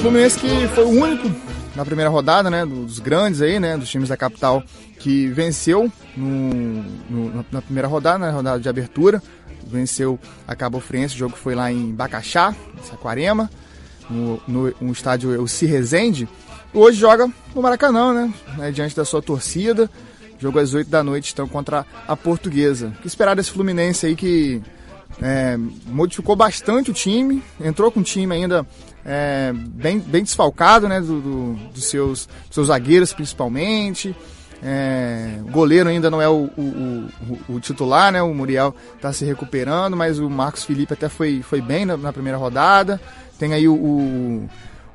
Fluminense 0.01 0.39
que 0.39 0.67
foi 0.69 0.85
o 0.85 0.89
único 0.89 1.50
na 1.75 1.85
primeira 1.85 2.09
rodada, 2.09 2.49
né, 2.49 2.65
dos 2.65 2.99
grandes 2.99 3.41
aí, 3.41 3.59
né, 3.59 3.77
dos 3.77 3.89
times 3.89 4.09
da 4.09 4.17
capital 4.17 4.63
que 4.99 5.27
venceu 5.27 5.91
no, 6.15 6.83
no, 7.09 7.45
na 7.51 7.61
primeira 7.61 7.87
rodada, 7.87 8.19
na 8.19 8.31
rodada 8.31 8.59
de 8.59 8.69
abertura, 8.69 9.21
venceu 9.65 10.19
a 10.47 10.55
Cabo 10.55 10.79
Friense, 10.79 11.15
o 11.15 11.17
jogo 11.17 11.35
foi 11.35 11.55
lá 11.55 11.71
em 11.71 11.91
Bacaxá, 11.91 12.53
em 12.77 12.83
Saquarema, 12.83 13.49
no, 14.09 14.41
no, 14.47 14.73
no 14.81 14.91
estádio 14.91 15.33
El 15.33 15.45
Resende, 15.45 16.27
hoje 16.73 16.99
joga 16.99 17.31
no 17.55 17.61
Maracanã, 17.61 18.13
né? 18.13 18.33
né? 18.57 18.71
Diante 18.71 18.95
da 18.95 19.05
sua 19.05 19.21
torcida. 19.21 19.89
Jogo 20.39 20.57
às 20.57 20.73
8 20.73 20.89
da 20.89 21.03
noite, 21.03 21.31
então, 21.33 21.47
contra 21.47 21.85
a 22.07 22.15
Portuguesa. 22.17 22.87
O 22.87 23.01
que 23.01 23.07
esperar 23.07 23.35
desse 23.35 23.51
Fluminense 23.51 24.07
aí 24.07 24.15
que 24.15 24.59
é, 25.21 25.57
modificou 25.85 26.35
bastante 26.35 26.91
o 26.91 26.93
time, 26.93 27.43
entrou 27.59 27.91
com 27.91 27.99
um 27.99 28.03
time 28.03 28.33
ainda 28.33 28.65
é, 29.05 29.51
bem, 29.53 29.99
bem 29.99 30.23
desfalcado, 30.23 30.87
né? 30.87 30.99
Do, 30.99 31.21
do, 31.21 31.53
dos 31.73 31.85
seus, 31.85 32.27
seus 32.49 32.67
zagueiros, 32.67 33.13
principalmente. 33.13 34.15
É, 34.63 35.39
o 35.41 35.51
goleiro 35.51 35.89
ainda 35.89 36.09
não 36.09 36.21
é 36.21 36.29
o, 36.29 36.49
o, 36.57 37.07
o, 37.49 37.55
o 37.55 37.59
titular, 37.59 38.11
né? 38.11 38.21
O 38.21 38.33
Muriel 38.33 38.75
está 38.95 39.13
se 39.13 39.25
recuperando, 39.25 39.95
mas 39.95 40.19
o 40.19 40.29
Marcos 40.29 40.63
Felipe 40.63 40.93
até 40.93 41.07
foi, 41.07 41.41
foi 41.41 41.61
bem 41.61 41.85
na, 41.85 41.97
na 41.97 42.13
primeira 42.13 42.37
rodada. 42.37 42.99
Tem 43.37 43.53
aí 43.53 43.67
o, 43.67 43.73
o 43.73 44.49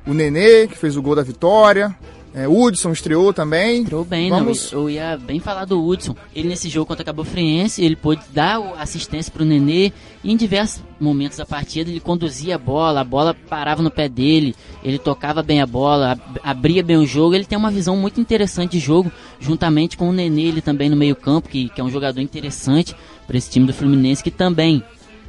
o 0.07 0.13
Nenê, 0.13 0.67
que 0.67 0.77
fez 0.77 0.95
o 0.95 1.01
gol 1.01 1.15
da 1.15 1.21
vitória. 1.21 1.93
É, 2.33 2.47
Hudson 2.47 2.91
estreou 2.91 3.33
também. 3.33 3.81
Estreou 3.81 4.05
bem, 4.05 4.29
Vamos... 4.29 4.71
não, 4.71 4.81
eu 4.81 4.89
ia 4.89 5.17
bem 5.17 5.39
falar 5.39 5.65
do 5.65 5.83
Hudson. 5.83 6.15
Ele 6.35 6.47
nesse 6.47 6.69
jogo 6.69 6.85
contra 6.85 7.01
a 7.01 7.05
Cabo 7.05 7.23
Friense, 7.23 7.83
ele 7.83 7.95
pôde 7.95 8.21
dar 8.31 8.59
assistência 8.77 9.31
para 9.31 9.41
o 9.41 9.45
Nenê 9.45 9.91
e 10.23 10.31
em 10.31 10.37
diversos 10.37 10.83
momentos 10.99 11.37
da 11.37 11.45
partida 11.45 11.89
ele 11.89 11.99
conduzia 11.99 12.55
a 12.55 12.57
bola, 12.57 13.01
a 13.01 13.03
bola 13.03 13.35
parava 13.49 13.81
no 13.81 13.89
pé 13.89 14.09
dele, 14.09 14.55
ele 14.83 14.99
tocava 14.99 15.41
bem 15.41 15.61
a 15.61 15.65
bola, 15.65 16.19
abria 16.43 16.83
bem 16.83 16.97
o 16.97 17.05
jogo, 17.05 17.33
ele 17.33 17.45
tem 17.45 17.57
uma 17.57 17.71
visão 17.71 17.95
muito 17.95 18.19
interessante 18.19 18.73
de 18.73 18.79
jogo, 18.79 19.11
juntamente 19.39 19.97
com 19.97 20.09
o 20.09 20.13
Nenê 20.13 20.43
ele 20.43 20.61
também 20.61 20.89
no 20.89 20.95
meio 20.95 21.15
campo, 21.15 21.49
que, 21.49 21.69
que 21.69 21.81
é 21.81 21.83
um 21.83 21.89
jogador 21.89 22.21
interessante 22.21 22.95
para 23.25 23.37
esse 23.37 23.49
time 23.49 23.65
do 23.65 23.73
Fluminense, 23.73 24.23
que 24.23 24.31
também 24.31 24.83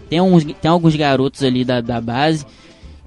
tem, 0.09 0.21
uns, 0.21 0.45
tem 0.45 0.71
alguns 0.71 0.95
garotos 0.95 1.43
ali 1.43 1.65
da, 1.65 1.81
da 1.81 2.01
base 2.01 2.45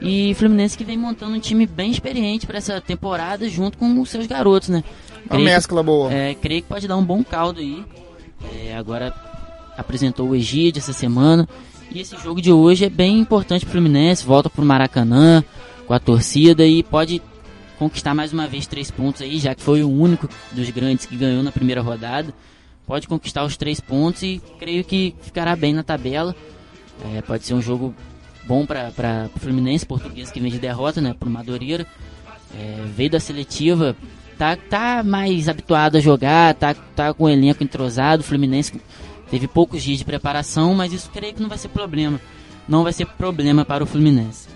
e 0.02 0.34
Fluminense 0.34 0.78
que 0.78 0.84
vem 0.84 0.98
montando 0.98 1.36
um 1.36 1.40
time 1.40 1.68
bem 1.68 1.92
experiente 1.92 2.48
para 2.48 2.58
essa 2.58 2.82
temporada 2.82 3.48
junto 3.48 3.78
com 3.78 4.02
os 4.02 4.10
seus 4.10 4.26
garotos, 4.26 4.70
né? 4.70 4.84
Uma 5.30 5.40
mescla 5.40 5.82
que, 5.82 5.86
boa. 5.86 6.12
É, 6.12 6.34
creio 6.34 6.64
que 6.64 6.68
pode 6.68 6.88
dar 6.88 6.98
um 6.98 7.06
bom 7.06 7.24
caldo 7.24 7.60
aí. 7.60 7.86
É, 8.56 8.76
agora 8.76 9.14
apresentou 9.78 10.30
o 10.30 10.36
Egídio 10.36 10.80
essa 10.80 10.94
semana. 10.94 11.48
E 11.94 12.00
esse 12.00 12.18
jogo 12.18 12.42
de 12.42 12.52
hoje 12.52 12.86
é 12.86 12.90
bem 12.90 13.20
importante 13.20 13.66
para 13.66 13.70
o 13.70 13.74
Fluminense. 13.74 14.26
Volta 14.26 14.50
para 14.50 14.62
o 14.62 14.66
Maracanã 14.66 15.44
com 15.86 15.94
a 15.94 16.00
torcida 16.00 16.66
e 16.66 16.82
pode 16.82 17.22
conquistar 17.78 18.16
mais 18.16 18.34
uma 18.34 18.48
vez 18.48 18.66
três 18.66 18.90
pontos 18.90 19.22
aí, 19.22 19.40
já 19.40 19.54
que 19.54 19.62
foi 19.62 19.84
o 19.84 19.90
único 19.90 20.30
dos 20.52 20.70
grandes 20.70 21.06
que 21.06 21.16
ganhou 21.16 21.44
na 21.44 21.52
primeira 21.52 21.82
rodada. 21.82 22.34
Pode 22.88 23.08
conquistar 23.08 23.44
os 23.44 23.56
três 23.56 23.80
pontos 23.80 24.24
e 24.24 24.42
creio 24.60 24.84
que 24.84 25.14
ficará 25.22 25.56
bem 25.56 25.74
na 25.74 25.84
tabela. 25.84 26.36
É, 27.14 27.22
pode 27.22 27.46
ser 27.46 27.54
um 27.54 27.62
jogo 27.62 27.94
bom 28.46 28.66
para 28.66 29.30
o 29.36 29.40
Fluminense, 29.40 29.86
português 29.86 30.32
que 30.32 30.40
vem 30.40 30.52
de 30.52 30.60
derrota, 30.60 31.02
né, 31.02 31.14
para 31.18 31.28
o 31.28 31.32
Madureira. 31.32 31.86
É, 32.54 32.84
veio 32.96 33.10
da 33.10 33.20
seletiva, 33.20 33.96
tá, 34.38 34.56
tá 34.56 35.04
mais 35.04 35.48
habituado 35.48 35.96
a 35.96 36.00
jogar, 36.00 36.54
tá, 36.56 36.74
tá 36.74 37.14
com 37.14 37.26
o 37.26 37.30
elenco 37.30 37.64
entrosado. 37.64 38.22
O 38.22 38.24
Fluminense 38.24 38.74
teve 39.30 39.48
poucos 39.48 39.84
dias 39.84 40.00
de 40.00 40.06
preparação, 40.06 40.74
mas 40.74 40.92
isso 40.92 41.10
creio 41.12 41.34
que 41.34 41.42
não 41.42 41.50
vai 41.50 41.58
ser 41.58 41.70
problema. 41.70 42.20
Não 42.68 42.84
vai 42.84 42.94
ser 42.94 43.06
problema 43.06 43.64
para 43.64 43.84
o 43.84 43.88
Fluminense. 43.88 44.48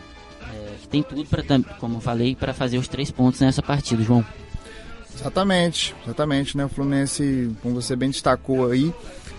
É, 0.54 0.88
tem 0.90 1.02
tudo 1.02 1.26
para, 1.26 1.44
como 1.80 2.00
falei, 2.00 2.36
para 2.36 2.54
fazer 2.54 2.78
os 2.78 2.88
três 2.88 3.12
pontos 3.12 3.40
nessa 3.40 3.62
partida, 3.62 4.04
João. 4.04 4.26
Exatamente, 5.20 5.96
exatamente, 6.04 6.58
né? 6.58 6.66
O 6.66 6.70
Fluminense, 6.70 7.56
como 7.62 7.76
você 7.76 7.96
bem 7.96 8.10
destacou 8.10 8.70
aí, 8.70 8.94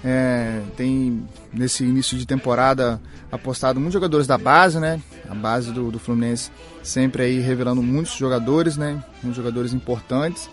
é, 0.05 0.63
tem 0.77 1.27
nesse 1.53 1.85
início 1.85 2.17
de 2.17 2.27
temporada 2.27 3.01
apostado 3.31 3.79
muitos 3.79 3.95
jogadores 3.95 4.27
da 4.27 4.39
base, 4.39 4.81
né? 4.81 5.01
A 5.29 5.35
base 5.35 5.73
do, 5.73 5.91
do 5.91 5.99
Fluminense 5.99 6.51
sempre 6.83 7.25
aí 7.25 7.41
revelando 7.41 7.83
muitos 7.83 8.15
jogadores, 8.15 8.77
né? 8.77 9.03
Muitos 9.23 9.37
jogadores 9.37 9.73
importantes. 9.73 10.49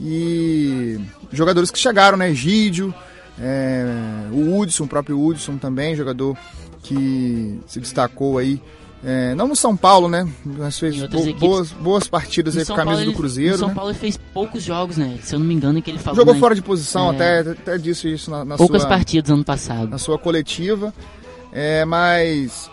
E 0.00 1.00
jogadores 1.32 1.70
que 1.70 1.78
chegaram, 1.78 2.16
né? 2.16 2.32
Gídio, 2.32 2.94
é, 3.38 3.84
o 4.30 4.58
Hudson, 4.58 4.84
o 4.84 4.88
próprio 4.88 5.22
Hudson 5.22 5.56
também, 5.58 5.94
jogador 5.94 6.36
que 6.82 7.60
se 7.66 7.80
destacou 7.80 8.38
aí 8.38 8.62
é, 9.04 9.34
não 9.34 9.48
no 9.48 9.56
São 9.56 9.76
Paulo, 9.76 10.08
né? 10.08 10.26
Mas 10.44 10.78
fez 10.78 11.00
bo 11.06 11.34
boas, 11.34 11.70
boas 11.70 12.08
partidas 12.08 12.56
aí 12.56 12.64
com 12.64 12.72
a 12.72 12.76
camisa 12.76 12.96
Paulo, 12.96 13.12
do 13.12 13.16
Cruzeiro. 13.16 13.52
No 13.52 13.58
São 13.58 13.68
né? 13.68 13.74
Paulo 13.74 13.90
ele 13.90 13.98
fez 13.98 14.16
poucos 14.16 14.62
jogos, 14.62 14.96
né? 14.96 15.18
Se 15.22 15.34
eu 15.34 15.38
não 15.38 15.46
me 15.46 15.54
engano, 15.54 15.80
que 15.82 15.90
ele 15.90 15.98
falou. 15.98 16.16
Jogou 16.16 16.34
né? 16.34 16.40
fora 16.40 16.54
de 16.54 16.62
posição, 16.62 17.12
é... 17.12 17.14
até, 17.14 17.50
até 17.50 17.78
disse 17.78 18.12
isso 18.12 18.30
na, 18.30 18.44
na 18.44 18.56
Poucas 18.56 18.82
sua, 18.82 18.88
partidas 18.88 19.30
ano 19.30 19.44
passado. 19.44 19.88
Na 19.88 19.98
sua 19.98 20.18
coletiva. 20.18 20.94
É, 21.52 21.84
mas 21.84 22.70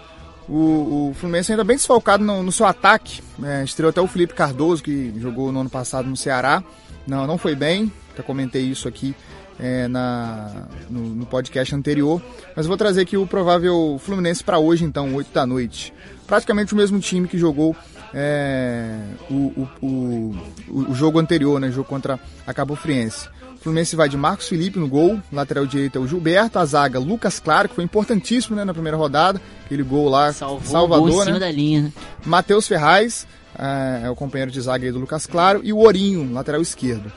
o, 0.47 1.09
o 1.09 1.13
Fluminense 1.15 1.51
ainda 1.51 1.63
bem 1.63 1.77
desfalcado 1.77 2.23
no, 2.23 2.41
no 2.41 2.51
seu 2.51 2.65
ataque. 2.65 3.21
É, 3.43 3.63
estreou 3.63 3.89
até 3.89 4.01
o 4.01 4.07
Felipe 4.07 4.33
Cardoso, 4.33 4.81
que 4.81 5.13
jogou 5.19 5.51
no 5.51 5.59
ano 5.59 5.69
passado 5.69 6.09
no 6.09 6.15
Ceará. 6.15 6.63
Não, 7.05 7.27
não 7.27 7.37
foi 7.37 7.55
bem. 7.55 7.91
Já 8.15 8.23
comentei 8.23 8.63
isso 8.63 8.87
aqui 8.87 9.15
é, 9.59 9.87
na, 9.87 10.67
no, 10.89 11.01
no, 11.01 11.25
podcast 11.25 11.73
anterior. 11.75 12.21
Mas 12.55 12.65
vou 12.65 12.77
trazer 12.77 13.01
aqui 13.01 13.17
o 13.17 13.27
provável 13.27 13.99
Fluminense 14.03 14.43
para 14.43 14.59
hoje, 14.59 14.83
então, 14.83 15.13
8 15.15 15.33
da 15.33 15.45
noite. 15.45 15.93
Praticamente 16.25 16.73
o 16.73 16.77
mesmo 16.77 16.99
time 16.99 17.27
que 17.27 17.37
jogou 17.37 17.75
é, 18.13 18.99
o, 19.29 19.35
o, 19.35 19.85
o, 19.85 20.91
o, 20.91 20.95
jogo 20.95 21.19
anterior, 21.19 21.59
né? 21.59 21.67
O 21.67 21.71
jogo 21.71 21.87
contra 21.87 22.19
a 22.45 22.53
Cabo 22.53 22.75
Friense. 22.75 23.27
O 23.55 23.63
Fluminense 23.63 23.95
vai 23.95 24.09
de 24.09 24.17
Marcos 24.17 24.47
Felipe 24.47 24.77
no 24.77 24.87
gol, 24.87 25.19
lateral 25.31 25.65
direito 25.65 25.97
é 25.97 26.01
o 26.01 26.07
Gilberto, 26.07 26.59
a 26.59 26.65
zaga 26.65 26.99
Lucas 26.99 27.39
Claro, 27.39 27.69
que 27.69 27.75
foi 27.75 27.83
importantíssimo 27.83 28.57
né, 28.57 28.65
na 28.65 28.73
primeira 28.73 28.97
rodada, 28.97 29.41
aquele 29.65 29.83
gol 29.83 30.09
lá, 30.09 30.33
Salvou 30.33 30.69
Salvador, 30.69 31.09
gol 31.09 31.19
né? 31.19 31.25
cima 31.25 31.39
da 31.39 31.49
linha, 31.49 31.83
né? 31.83 31.93
Matheus 32.25 32.67
Ferraz, 32.67 33.25
é, 33.57 34.01
é, 34.05 34.09
o 34.09 34.15
companheiro 34.15 34.51
de 34.51 34.59
zaga 34.59 34.91
do 34.91 34.99
Lucas 34.99 35.25
Claro, 35.25 35.61
e 35.63 35.71
o 35.71 35.79
Orinho, 35.79 36.31
lateral 36.33 36.61
esquerdo. 36.61 37.11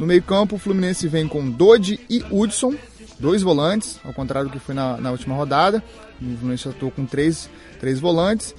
No 0.00 0.06
meio-campo, 0.06 0.56
o 0.56 0.58
Fluminense 0.58 1.06
vem 1.06 1.28
com 1.28 1.50
Dodi 1.50 2.00
e 2.08 2.24
Hudson, 2.30 2.74
dois 3.18 3.42
volantes, 3.42 4.00
ao 4.02 4.14
contrário 4.14 4.48
do 4.48 4.52
que 4.54 4.58
foi 4.58 4.74
na, 4.74 4.96
na 4.96 5.10
última 5.10 5.34
rodada. 5.34 5.84
O 6.18 6.24
Fluminense 6.38 6.70
atuou 6.70 6.90
com 6.90 7.04
três, 7.04 7.50
três 7.78 8.00
volantes. 8.00 8.54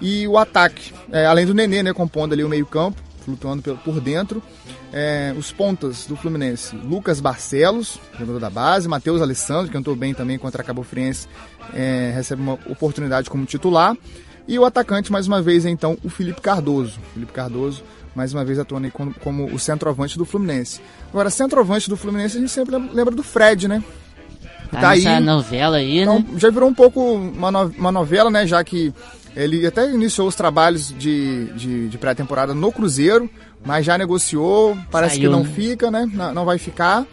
E 0.00 0.26
o 0.26 0.38
ataque, 0.38 0.94
é, 1.12 1.26
além 1.26 1.44
do 1.44 1.52
Nenê, 1.52 1.82
né, 1.82 1.92
compondo 1.92 2.32
ali 2.32 2.42
o 2.42 2.48
meio-campo, 2.48 2.98
flutuando 3.26 3.78
por 3.84 4.00
dentro. 4.00 4.42
É, 4.90 5.34
os 5.36 5.52
pontas 5.52 6.06
do 6.06 6.16
Fluminense, 6.16 6.74
Lucas 6.74 7.20
Barcelos, 7.20 8.00
jogador 8.18 8.40
da 8.40 8.48
base, 8.48 8.88
Matheus 8.88 9.20
Alessandro, 9.20 9.70
que 9.70 9.76
entrou 9.76 9.94
bem 9.94 10.14
também 10.14 10.38
contra 10.38 10.62
a 10.62 10.64
Cabo 10.64 10.82
Friense, 10.82 11.28
é, 11.74 12.10
recebe 12.14 12.40
uma 12.40 12.54
oportunidade 12.54 13.28
como 13.28 13.44
titular. 13.44 13.94
E 14.48 14.58
o 14.58 14.64
atacante, 14.64 15.12
mais 15.12 15.26
uma 15.26 15.42
vez, 15.42 15.66
então, 15.66 15.98
o 16.02 16.08
Felipe 16.08 16.40
Cardoso. 16.40 16.98
Felipe 17.12 17.32
Cardoso, 17.32 17.82
mais 18.16 18.32
uma 18.34 18.44
vez 18.44 18.58
atuando 18.58 18.90
como, 18.90 19.14
como 19.22 19.44
o 19.54 19.58
centroavante 19.58 20.16
do 20.18 20.24
Fluminense. 20.24 20.80
Agora, 21.10 21.30
centroavante 21.30 21.88
do 21.88 21.96
Fluminense, 21.96 22.36
a 22.38 22.40
gente 22.40 22.50
sempre 22.50 22.74
lembra 22.76 23.14
do 23.14 23.22
Fred, 23.22 23.68
né? 23.68 23.84
Tá, 24.72 24.80
tá 24.80 24.88
aí. 24.90 25.20
novela 25.20 25.76
aí, 25.76 25.98
Então, 26.00 26.18
né? 26.18 26.24
já 26.38 26.50
virou 26.50 26.68
um 26.68 26.74
pouco 26.74 27.00
uma, 27.00 27.52
no- 27.52 27.72
uma 27.78 27.92
novela, 27.92 28.30
né? 28.30 28.46
Já 28.46 28.64
que 28.64 28.92
ele 29.36 29.64
até 29.66 29.88
iniciou 29.92 30.26
os 30.26 30.34
trabalhos 30.34 30.92
de, 30.98 31.44
de, 31.52 31.88
de 31.88 31.98
pré-temporada 31.98 32.52
no 32.54 32.72
Cruzeiro, 32.72 33.30
mas 33.64 33.84
já 33.86 33.96
negociou, 33.98 34.76
parece 34.90 35.16
Saiu, 35.16 35.30
que 35.30 35.36
não 35.36 35.44
né? 35.44 35.50
fica, 35.54 35.90
né? 35.90 36.10
Não, 36.12 36.34
não 36.34 36.44
vai 36.44 36.58
ficar. 36.58 37.06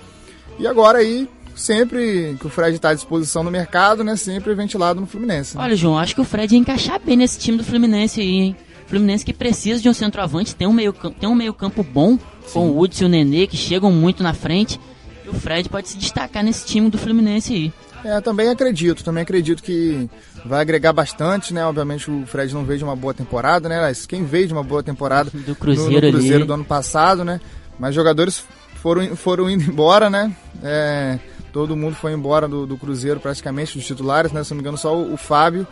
E 0.57 0.65
agora 0.65 0.99
aí, 0.99 1.27
sempre 1.55 2.35
que 2.39 2.47
o 2.47 2.49
Fred 2.49 2.75
está 2.75 2.89
à 2.89 2.93
disposição 2.93 3.43
no 3.43 3.51
mercado, 3.51 4.03
né? 4.03 4.15
Sempre 4.15 4.53
ventilado 4.55 4.99
no 5.01 5.05
Fluminense. 5.05 5.55
né? 5.57 5.63
Olha, 5.63 5.75
João, 5.75 5.97
acho 5.99 6.15
que 6.15 6.21
o 6.21 6.25
Fred 6.25 6.55
ia 6.55 6.59
encaixar 6.59 6.99
bem 6.99 7.17
nesse 7.17 7.37
time 7.39 7.57
do 7.57 7.63
Fluminense 7.63 8.19
aí, 8.21 8.27
hein? 8.29 8.55
Fluminense 8.87 9.25
que 9.25 9.33
precisa 9.33 9.81
de 9.81 9.89
um 9.89 9.93
centroavante, 9.93 10.55
tem 10.55 10.67
um 10.67 10.73
meio, 10.73 10.93
tem 10.93 11.29
um 11.29 11.35
meio 11.35 11.53
campo 11.53 11.83
bom, 11.83 12.17
com 12.51 12.69
o 12.69 12.79
Hudson 12.79 13.05
e 13.05 13.07
o 13.07 13.09
Nenê, 13.09 13.47
que 13.47 13.57
chegam 13.57 13.91
muito 13.91 14.21
na 14.23 14.33
frente. 14.33 14.79
E 15.25 15.29
o 15.29 15.33
Fred 15.33 15.69
pode 15.69 15.89
se 15.89 15.97
destacar 15.97 16.43
nesse 16.43 16.65
time 16.65 16.89
do 16.89 16.97
Fluminense 16.97 17.53
aí. 17.53 17.73
É, 18.03 18.19
também 18.19 18.49
acredito, 18.49 19.03
também 19.03 19.23
acredito 19.23 19.63
que 19.63 20.09
vai 20.45 20.59
agregar 20.59 20.91
bastante, 20.91 21.53
né? 21.53 21.65
Obviamente 21.65 22.11
o 22.11 22.25
Fred 22.25 22.53
não 22.53 22.65
veio 22.65 22.79
de 22.79 22.83
uma 22.83 22.95
boa 22.95 23.13
temporada, 23.13 23.69
né? 23.69 23.79
Mas 23.79 24.05
quem 24.05 24.25
veio 24.25 24.45
de 24.45 24.53
uma 24.53 24.63
boa 24.63 24.83
temporada 24.83 25.31
Do 25.33 25.55
Cruzeiro 25.55 25.93
no, 25.93 26.07
no 26.07 26.11
Cruzeiro 26.11 26.37
ali. 26.39 26.45
do 26.45 26.53
ano 26.53 26.65
passado, 26.65 27.23
né? 27.23 27.39
Mas 27.79 27.95
jogadores 27.95 28.43
foram, 28.75 29.15
foram 29.15 29.49
indo 29.49 29.63
embora, 29.63 30.09
né? 30.09 30.35
É, 30.61 31.17
todo 31.53 31.77
mundo 31.77 31.95
foi 31.95 32.11
embora 32.11 32.45
do, 32.45 32.65
do 32.65 32.77
Cruzeiro 32.77 33.21
praticamente, 33.21 33.77
dos 33.77 33.87
titulares, 33.87 34.33
né? 34.33 34.43
Se 34.43 34.51
não 34.51 34.57
me 34.57 34.61
engano, 34.61 34.77
só 34.77 34.93
o, 34.93 35.13
o 35.13 35.17
Fábio, 35.17 35.65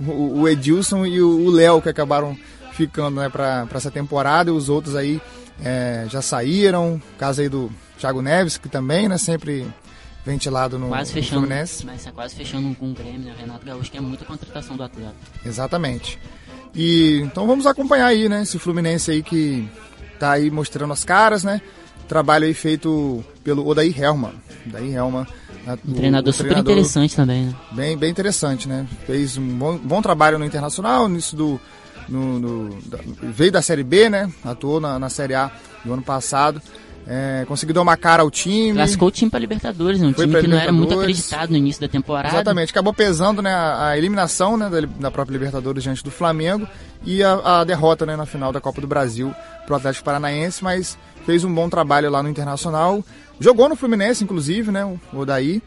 o, 0.00 0.40
o 0.40 0.48
Edilson 0.48 1.06
e 1.06 1.20
o 1.20 1.50
Léo 1.50 1.80
que 1.82 1.88
acabaram 1.88 2.36
ficando 2.72 3.20
né, 3.20 3.28
para 3.28 3.66
essa 3.74 3.90
temporada 3.90 4.50
e 4.50 4.52
os 4.52 4.68
outros 4.68 4.94
aí 4.94 5.20
é, 5.64 6.06
já 6.08 6.20
saíram. 6.20 7.00
Caso 7.18 7.40
aí 7.40 7.48
do 7.48 7.70
Thiago 7.98 8.20
Neves, 8.20 8.58
que 8.58 8.68
também, 8.68 9.08
né? 9.08 9.16
Sempre 9.18 9.66
ventilado 10.24 10.78
no, 10.78 10.88
Quase 10.88 11.10
no 11.10 11.14
fechando, 11.14 11.40
Fluminense. 11.42 11.86
mas 11.86 12.04
tá 12.04 12.10
quase 12.12 12.34
fechando 12.34 12.74
com 12.74 12.90
o 12.90 12.94
Grêmio, 12.94 13.20
né? 13.20 13.34
O 13.36 13.40
Renato 13.40 13.64
Gaúcho, 13.64 13.90
que 13.90 13.96
é 13.96 14.00
muita 14.00 14.24
contratação 14.24 14.76
do 14.76 14.82
atleta. 14.82 15.14
Exatamente. 15.44 16.18
E 16.74 17.20
então 17.20 17.46
vamos 17.46 17.66
acompanhar 17.66 18.06
aí, 18.06 18.28
né? 18.28 18.42
Esse 18.42 18.58
Fluminense 18.58 19.10
aí 19.10 19.22
que 19.22 19.68
tá 20.18 20.32
aí 20.32 20.50
mostrando 20.50 20.92
as 20.92 21.04
caras, 21.04 21.44
né? 21.44 21.60
Trabalho 22.08 22.44
aí 22.44 22.54
feito 22.54 23.24
pelo 23.42 23.66
Odair 23.66 23.98
Helman. 23.98 24.34
Odair 24.66 24.94
Helman. 24.94 25.26
Né, 25.66 25.78
Um 25.86 25.92
o- 25.92 25.94
treinador 25.94 26.30
o 26.30 26.32
super 26.32 26.44
treinador 26.48 26.72
interessante 26.74 27.16
também, 27.16 27.46
né? 27.46 27.54
Bem, 27.72 27.96
bem 27.96 28.10
interessante, 28.10 28.68
né? 28.68 28.86
Fez 29.06 29.36
um 29.36 29.46
bom, 29.58 29.76
bom 29.78 30.00
trabalho 30.00 30.38
no 30.38 30.44
Internacional, 30.44 31.08
nisso 31.08 31.34
do. 31.36 31.60
No, 32.08 32.38
no- 32.38 32.80
da- 32.82 33.00
veio 33.22 33.50
da 33.50 33.60
Série 33.60 33.82
B, 33.82 34.08
né? 34.08 34.30
Atuou 34.44 34.80
na, 34.80 34.98
na 34.98 35.08
Série 35.08 35.34
A 35.34 35.50
do 35.84 35.92
ano 35.92 36.02
passado. 36.02 36.62
É, 37.08 37.44
conseguiu 37.46 37.72
dar 37.72 37.82
uma 37.82 37.96
cara 37.96 38.24
ao 38.24 38.30
time. 38.30 38.74
Classificou 38.74 39.08
o 39.08 39.10
time 39.12 39.30
para 39.30 39.38
Libertadores? 39.38 40.02
Um 40.02 40.12
time 40.12 40.40
que 40.40 40.48
não 40.48 40.58
era 40.58 40.72
muito 40.72 40.98
acreditado 40.98 41.50
no 41.50 41.56
início 41.56 41.80
da 41.80 41.88
temporada. 41.88 42.34
Exatamente, 42.34 42.70
acabou 42.70 42.92
pesando 42.92 43.40
né, 43.40 43.54
a, 43.54 43.88
a 43.90 43.98
eliminação 43.98 44.56
né, 44.56 44.68
da, 44.68 44.80
da 44.80 45.10
própria 45.10 45.34
Libertadores 45.34 45.84
diante 45.84 46.02
do 46.02 46.10
Flamengo 46.10 46.66
e 47.04 47.22
a, 47.22 47.60
a 47.60 47.64
derrota 47.64 48.04
né, 48.04 48.16
na 48.16 48.26
final 48.26 48.52
da 48.52 48.60
Copa 48.60 48.80
do 48.80 48.88
Brasil 48.88 49.32
pro 49.64 49.76
Atlético 49.76 50.04
Paranaense, 50.04 50.64
mas 50.64 50.98
fez 51.24 51.44
um 51.44 51.54
bom 51.54 51.68
trabalho 51.68 52.10
lá 52.10 52.22
no 52.22 52.28
Internacional. 52.28 53.04
Jogou 53.38 53.68
no 53.68 53.76
Fluminense, 53.76 54.24
inclusive, 54.24 54.72
né, 54.72 54.84
o 54.84 54.98
Odaí. 55.18 55.62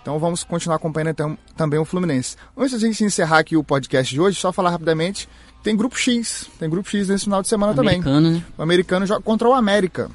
Então 0.00 0.18
vamos 0.18 0.42
continuar 0.42 0.76
acompanhando 0.76 1.10
então, 1.10 1.38
também 1.54 1.78
o 1.78 1.84
Fluminense. 1.84 2.34
Antes 2.56 2.72
da 2.72 2.78
gente 2.78 3.04
encerrar 3.04 3.40
aqui 3.40 3.58
o 3.58 3.64
podcast 3.64 4.14
de 4.14 4.18
hoje, 4.18 4.40
só 4.40 4.50
falar 4.52 4.70
rapidamente, 4.70 5.28
tem 5.62 5.76
grupo 5.76 5.98
X, 5.98 6.46
tem 6.58 6.70
grupo 6.70 6.88
X 6.88 7.08
nesse 7.08 7.24
final 7.24 7.42
de 7.42 7.48
semana 7.48 7.74
também. 7.74 7.96
Americano, 7.96 8.30
né? 8.30 8.42
O 8.56 8.62
americano 8.62 9.04
joga 9.04 9.20
contra 9.20 9.46
o 9.46 9.52
América. 9.52 10.08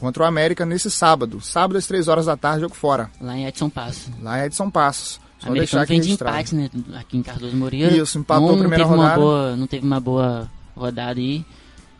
Contra 0.00 0.22
o 0.22 0.26
América 0.26 0.64
nesse 0.64 0.90
sábado. 0.90 1.40
Sábado 1.42 1.76
às 1.76 1.86
3 1.86 2.08
horas 2.08 2.26
da 2.26 2.36
tarde, 2.36 2.62
jogo 2.62 2.74
fora. 2.74 3.10
Lá 3.20 3.36
em 3.36 3.46
Edson 3.46 3.68
Passo. 3.68 4.10
Lá 4.22 4.40
é 4.40 4.46
Edson 4.46 4.70
Passos. 4.70 5.20
Só 5.38 5.52
deixar 5.52 5.82
aqui 5.82 5.92
vem 5.92 6.00
de 6.00 6.12
empate, 6.12 6.54
né? 6.54 6.70
Aqui 6.94 7.16
em 7.16 7.22
Cardoso 7.22 7.56
Moreira. 7.56 7.94
Isso, 7.96 8.18
empatou 8.18 8.48
não 8.48 8.54
a 8.54 8.58
primeira 8.58 8.84
teve 8.84 8.96
rodada. 8.96 9.20
Uma 9.20 9.26
boa, 9.26 9.56
não 9.56 9.66
teve 9.66 9.86
uma 9.86 10.00
boa 10.00 10.50
rodada 10.76 11.20
aí. 11.20 11.44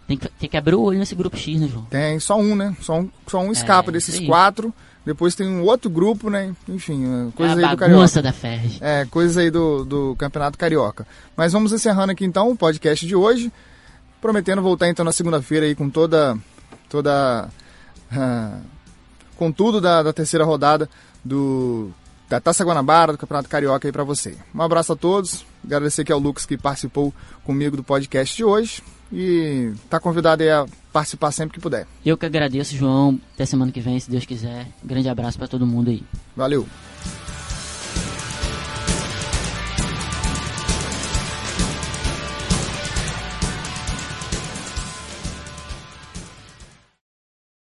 Tem 0.06 0.16
que, 0.16 0.28
tem 0.28 0.48
que 0.48 0.56
abrir 0.56 0.74
o 0.74 0.80
olho 0.80 0.98
nesse 0.98 1.14
grupo 1.14 1.36
X, 1.36 1.60
né, 1.60 1.68
João? 1.68 1.84
Tem 1.84 2.18
só 2.18 2.38
um, 2.38 2.56
né? 2.56 2.76
Só 2.80 2.98
um, 2.98 3.08
só 3.26 3.40
um 3.40 3.52
escapa 3.52 3.90
É, 3.90 3.92
desses 3.92 4.18
quatro. 4.26 4.74
Depois 5.06 5.34
tem 5.34 5.46
um 5.48 5.62
outro 5.62 5.88
grupo, 5.88 6.28
né? 6.28 6.54
Enfim, 6.68 7.04
é, 7.04 7.30
coisas 7.32 7.58
é 7.58 7.64
aí 7.64 7.70
do 7.70 7.76
Carioca. 7.76 8.22
da 8.22 8.32
Ferg. 8.32 8.78
É, 8.80 9.06
coisas 9.06 9.36
aí 9.38 9.50
do, 9.50 9.84
do 9.84 10.16
Campeonato 10.16 10.58
Carioca. 10.58 11.06
Mas 11.36 11.52
vamos 11.52 11.72
encerrando 11.72 12.12
aqui 12.12 12.24
então 12.24 12.50
o 12.50 12.56
podcast 12.56 13.06
de 13.06 13.14
hoje. 13.14 13.50
Prometendo 14.20 14.60
voltar 14.60 14.88
então 14.88 15.04
na 15.04 15.12
segunda-feira 15.12 15.64
aí 15.64 15.74
com 15.74 15.88
toda. 15.88 16.36
toda. 16.88 17.48
Ah, 18.12 18.58
com 19.36 19.50
tudo 19.50 19.80
da, 19.80 20.02
da 20.02 20.12
terceira 20.12 20.44
rodada 20.44 20.88
do. 21.24 21.90
Da 22.28 22.38
Taça 22.38 22.64
Guanabara, 22.64 23.12
do 23.12 23.18
Campeonato 23.18 23.48
Carioca 23.48 23.88
aí 23.88 23.90
pra 23.90 24.04
você. 24.04 24.36
Um 24.54 24.62
abraço 24.62 24.92
a 24.92 24.96
todos. 24.96 25.44
Agradecer 25.64 26.02
aqui 26.02 26.12
ao 26.12 26.18
Lucas 26.20 26.46
que 26.46 26.56
participou 26.56 27.12
comigo 27.44 27.76
do 27.76 27.82
podcast 27.82 28.36
de 28.36 28.44
hoje. 28.44 28.84
E 29.12 29.72
tá 29.88 29.98
convidado 29.98 30.44
aí 30.44 30.48
a 30.48 30.64
participar 30.92 31.32
sempre 31.32 31.54
que 31.54 31.60
puder. 31.60 31.88
Eu 32.06 32.16
que 32.16 32.24
agradeço, 32.24 32.76
João. 32.76 33.20
Até 33.34 33.44
semana 33.46 33.72
que 33.72 33.80
vem, 33.80 33.98
se 33.98 34.08
Deus 34.08 34.24
quiser. 34.24 34.68
Grande 34.84 35.08
abraço 35.08 35.38
para 35.38 35.48
todo 35.48 35.66
mundo 35.66 35.90
aí. 35.90 36.04
Valeu! 36.36 36.68